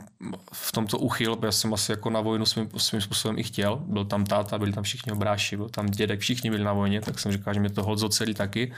[0.53, 3.77] v tomto uchyl, já jsem asi jako na vojnu svým, svým způsobem i chtěl.
[3.77, 7.19] Byl tam táta, byli tam všichni obráši, byl tam dědek, všichni byli na vojně, tak
[7.19, 8.73] jsem říkal, že mě to hodzo celý taky.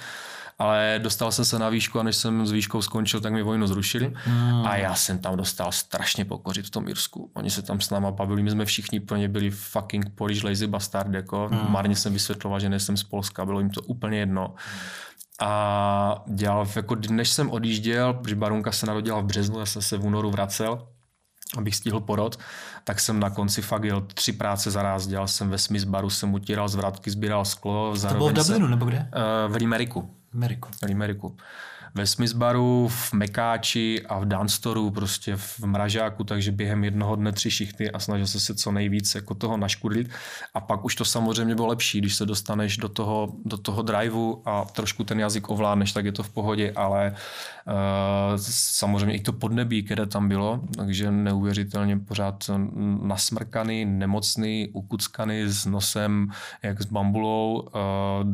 [0.59, 3.67] Ale dostal jsem se na výšku a než jsem s výškou skončil, tak mi vojnu
[3.67, 4.13] zrušili.
[4.15, 4.67] Hmm.
[4.67, 7.31] A já jsem tam dostal strašně pokořit v tom Irsku.
[7.35, 10.67] Oni se tam s náma bavili, my jsme všichni pro ně byli fucking Polish lazy
[10.67, 11.15] bastard.
[11.15, 11.49] Jako.
[11.53, 11.73] Hmm.
[11.73, 14.55] Marně jsem vysvětloval, že nejsem z Polska, bylo jim to úplně jedno.
[14.57, 15.04] Hmm
[15.41, 19.97] a dělal, jako než jsem odjížděl, protože Barunka se narodila v březnu, já jsem se
[19.97, 20.89] v únoru vracel,
[21.59, 22.39] abych stihl porod,
[22.85, 25.07] tak jsem na konci fakt jel tři práce za ráz.
[25.07, 27.95] Dělal jsem ve Smith baru, jsem utíral zvratky, sbíral sklo.
[28.01, 29.11] To bylo v Dublinu, nebo kde?
[29.47, 30.11] Uh, v Limeriku.
[30.35, 30.71] Ameriku.
[30.83, 31.37] V Limeriku
[31.95, 37.51] ve Smithbaru, v Mekáči a v Dunstoru, prostě v mražáku, takže během jednoho dne tři
[37.51, 40.11] šichty a snažil se se co nejvíc jako toho naškudlit.
[40.55, 44.43] A pak už to samozřejmě bylo lepší, když se dostaneš do toho, do toho driveu
[44.45, 47.15] a trošku ten jazyk ovládneš, tak je to v pohodě, ale
[47.67, 47.75] uh,
[48.37, 52.51] samozřejmě i to podnebí, které tam bylo, takže neuvěřitelně pořád
[53.03, 56.31] nasmrkaný, nemocný, ukuckaný s nosem
[56.63, 57.69] jak s bambulou.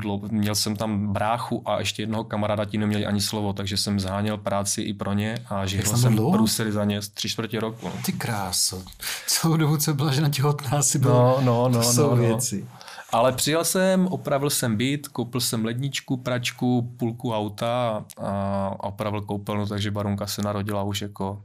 [0.04, 4.01] Uh, měl jsem tam bráchu a ještě jednoho kamaráda, ti neměli ani slovo takže jsem
[4.01, 7.86] zháněl práci i pro ně a žil jsem v Bruseli za ně tři čtvrtě roku.
[7.86, 7.92] No.
[8.05, 8.82] Ty kráso.
[9.26, 11.11] Celou dobu, co byla žena těhotná, si byl.
[11.11, 12.66] No, no, no, to no, no, věci.
[13.12, 19.66] Ale přijel jsem, opravil jsem byt, koupil jsem ledničku, pračku, půlku auta a opravil koupelnu,
[19.66, 21.44] takže Barunka se narodila už jako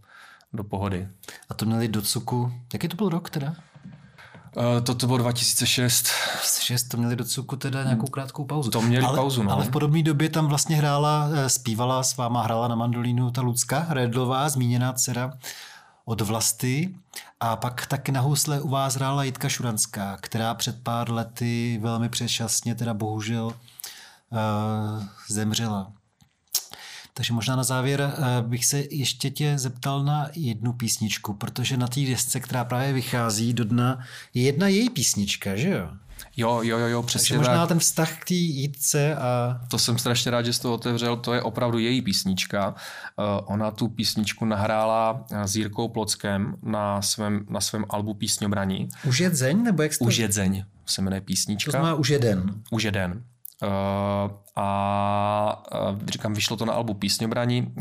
[0.53, 1.07] do pohody.
[1.49, 3.55] A to měli do cuku, jaký to byl rok teda?
[4.55, 6.03] Uh, toto bylo 2006.
[6.03, 8.71] 2006 to měli do cuku teda nějakou krátkou pauzu.
[8.71, 9.51] To měli ale, pauzu, no.
[9.51, 13.41] Ale v podobné době tam vlastně hrála, eh, zpívala s váma, hrála na mandolínu ta
[13.41, 15.31] Lucka Redlová, zmíněná dcera
[16.05, 16.95] od Vlasty.
[17.39, 22.09] A pak taky na housle u vás hrála Jitka Šuranská, která před pár lety velmi
[22.09, 23.53] předčasně teda bohužel uh,
[25.29, 25.91] zemřela.
[27.17, 31.87] Takže možná na závěr eh, bych se ještě tě zeptal na jednu písničku, protože na
[31.87, 33.99] té desce, která právě vychází do dna,
[34.33, 35.89] je jedna její písnička, že jo?
[36.37, 37.67] Jo, jo, jo, jo přesně Takže možná tak.
[37.67, 39.59] ten vztah k té jídce a...
[39.67, 42.75] To jsem strašně rád, že jsi to otevřel, to je opravdu její písnička.
[43.17, 48.89] Uh, ona tu písničku nahrála s Jirkou Plockem na svém, na svém albu Písňobraní.
[49.07, 50.05] Už je dzeň, nebo jak to...
[50.05, 51.71] Už je dzeň se jmenuje písnička.
[51.71, 52.61] To znamená už jeden.
[52.71, 53.23] Už jeden.
[53.63, 57.73] Uh, a uh, říkám, vyšlo to na albu Písňobraní.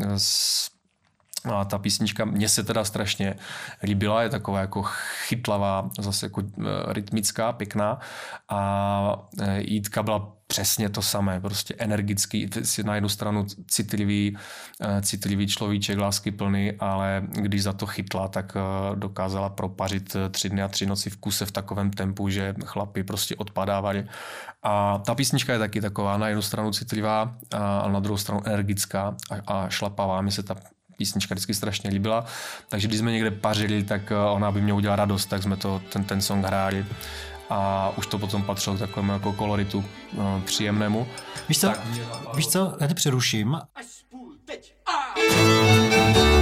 [1.45, 3.35] A ta písnička mně se teda strašně
[3.83, 4.83] líbila, je taková jako
[5.27, 6.43] chytlavá, zase jako
[6.89, 7.99] rytmická, pěkná
[8.49, 9.29] a
[9.59, 12.51] Jítka byla přesně to samé, prostě energický,
[12.85, 14.37] na jednu stranu citlivý,
[15.03, 18.57] citlivý človíček, lásky plný, ale když za to chytla, tak
[18.95, 23.37] dokázala propařit tři dny a tři noci v kuse v takovém tempu, že chlapi prostě
[23.37, 24.07] odpadávali.
[24.63, 29.17] A ta písnička je taky taková, na jednu stranu citlivá, ale na druhou stranu energická
[29.31, 30.21] a, a šlapavá.
[30.21, 30.57] Mi se ta
[30.97, 32.25] písnička vždycky strašně líbila,
[32.69, 36.05] takže když jsme někde pařili, tak ona by mě udělala radost, tak jsme to, ten,
[36.05, 36.87] ten song hráli
[37.51, 41.07] a už to potom patřilo k takovému jako koloritu uh, příjemnému.
[41.49, 41.81] Víš co, tak,
[42.35, 43.59] víš co, já tě přeruším.
[43.75, 44.75] Až spůl, teď.
[44.87, 46.34] A!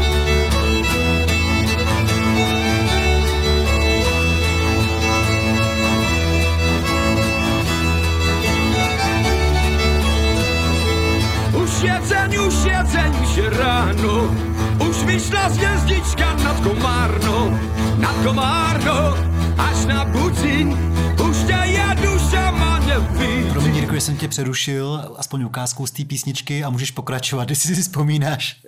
[15.22, 17.50] Vyšla z hvězdička nad Komárno,
[17.98, 19.14] nad Komárno,
[19.58, 20.68] až na Bucín,
[21.28, 23.50] už tě je duša má neví.
[23.50, 27.74] Promiň, Jirko, že jsem tě přerušil, aspoň ukázkou z té písničky a můžeš pokračovat, jestli
[27.74, 28.62] si vzpomínáš,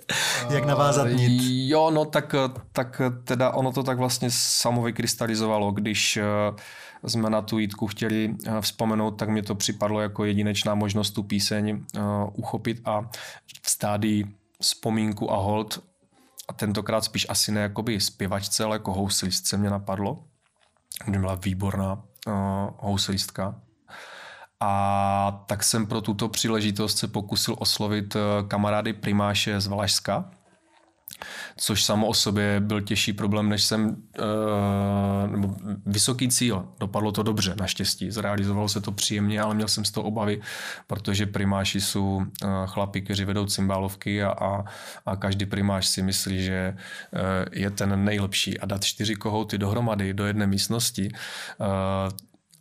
[0.49, 1.41] jak navázat nit.
[1.69, 2.35] Jo, no tak,
[2.71, 6.19] tak teda ono to tak vlastně samo vykrystalizovalo, když
[7.07, 11.71] jsme na tu jítku chtěli vzpomenout, tak mě to připadlo jako jedinečná možnost tu píseň
[11.71, 12.03] uh,
[12.33, 13.01] uchopit a
[13.63, 14.25] v stádii
[14.61, 15.83] vzpomínku a hold
[16.47, 20.23] a tentokrát spíš asi ne jakoby zpěvačce, ale jako houslistce mě napadlo,
[21.05, 22.33] kde byla výborná uh,
[22.77, 23.61] houslistka.
[24.59, 28.15] A tak jsem pro tuto příležitost se pokusil oslovit
[28.47, 30.31] kamarády Primáše z Valašska,
[31.57, 36.67] což samo o sobě byl těžší problém, než jsem, uh, nebo vysoký cíl.
[36.79, 38.11] Dopadlo to dobře, naštěstí.
[38.11, 40.41] Zrealizovalo se to příjemně, ale měl jsem z toho obavy,
[40.87, 42.23] protože primáši jsou uh,
[42.65, 44.63] chlapi, kteří vedou cymbálovky a, a,
[45.05, 47.19] a každý primáš si myslí, že uh,
[47.51, 51.11] je ten nejlepší a dát čtyři kohouty dohromady do jedné místnosti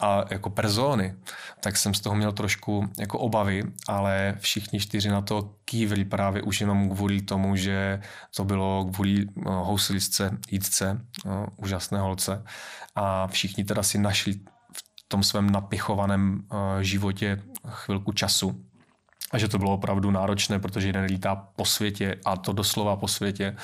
[0.04, 1.14] a jako persony,
[1.60, 6.42] tak jsem z toho měl trošku jako obavy, ale všichni čtyři na to kývili právě
[6.42, 8.00] už jenom kvůli tomu, že
[8.36, 12.44] to bylo kvůli no, houslistce, jídce, no, úžasné holce.
[12.94, 14.34] A všichni teda si našli
[14.76, 18.64] v tom svém napichovaném uh, životě chvilku času
[19.32, 23.08] a že to bylo opravdu náročné, protože jeden lítá po světě a to doslova po
[23.08, 23.56] světě.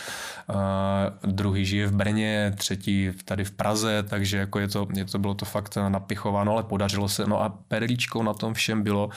[0.49, 5.19] Uh, druhý žije v Brně, třetí tady v Praze, takže jako je to, je to,
[5.19, 7.27] bylo to fakt napichováno, ale podařilo se.
[7.27, 9.11] No a perličkou na tom všem bylo,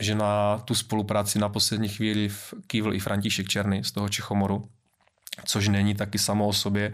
[0.00, 2.28] že na tu spolupráci na poslední chvíli
[2.66, 4.64] kývl i František Černý z toho Čechomoru,
[5.44, 6.92] což není taky samo o sobě.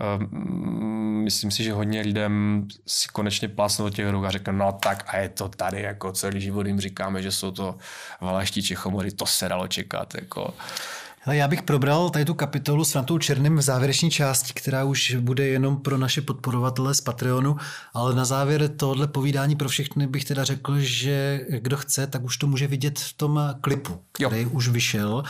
[0.00, 4.72] Ehm, myslím si, že hodně lidem si konečně plásnou do těch ruk a řekne, no
[4.72, 7.78] tak a je to tady, jako celý život jim říkáme, že jsou to
[8.20, 10.14] valaští Čechomory, to se dalo čekat.
[10.14, 10.54] Jako.
[11.34, 15.46] Já bych probral tady tu kapitolu s Frantou Černým v závěrečné části, která už bude
[15.46, 17.56] jenom pro naše podporovatele z Patreonu,
[17.94, 22.36] ale na závěr tohle povídání pro všechny bych teda řekl, že kdo chce, tak už
[22.36, 24.50] to může vidět v tom klipu, který jo.
[24.50, 25.22] už vyšel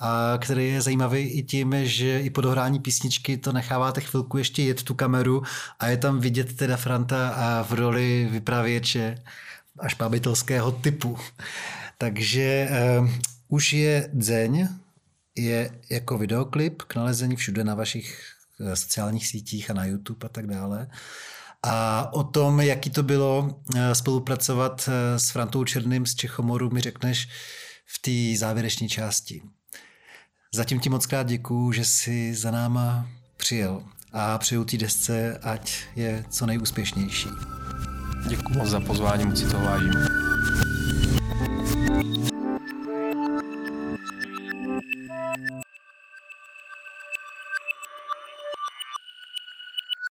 [0.00, 4.62] a který je zajímavý i tím, že i po dohrání písničky to necháváte chvilku ještě
[4.62, 5.42] jet tu kameru
[5.78, 9.22] a je tam vidět teda Franta a v roli vypravěče
[9.78, 11.18] až pábitelského typu.
[11.98, 12.68] Takže
[13.00, 13.08] uh,
[13.48, 14.68] už je dzeň,
[15.36, 18.22] je jako videoklip k nalezení všude na vašich
[18.60, 20.88] eh, sociálních sítích a na YouTube a tak dále.
[21.62, 27.28] A o tom, jaký to bylo eh, spolupracovat s Frantou Černým z Čechomoru, mi řekneš
[27.86, 29.42] v té závěrečné části.
[30.54, 33.82] Zatím ti moc krát děkuju, že jsi za náma přijel
[34.12, 37.28] a přeju té desce, ať je co nejúspěšnější.
[38.28, 39.92] Děkuji za pozvání, moc si to vážím.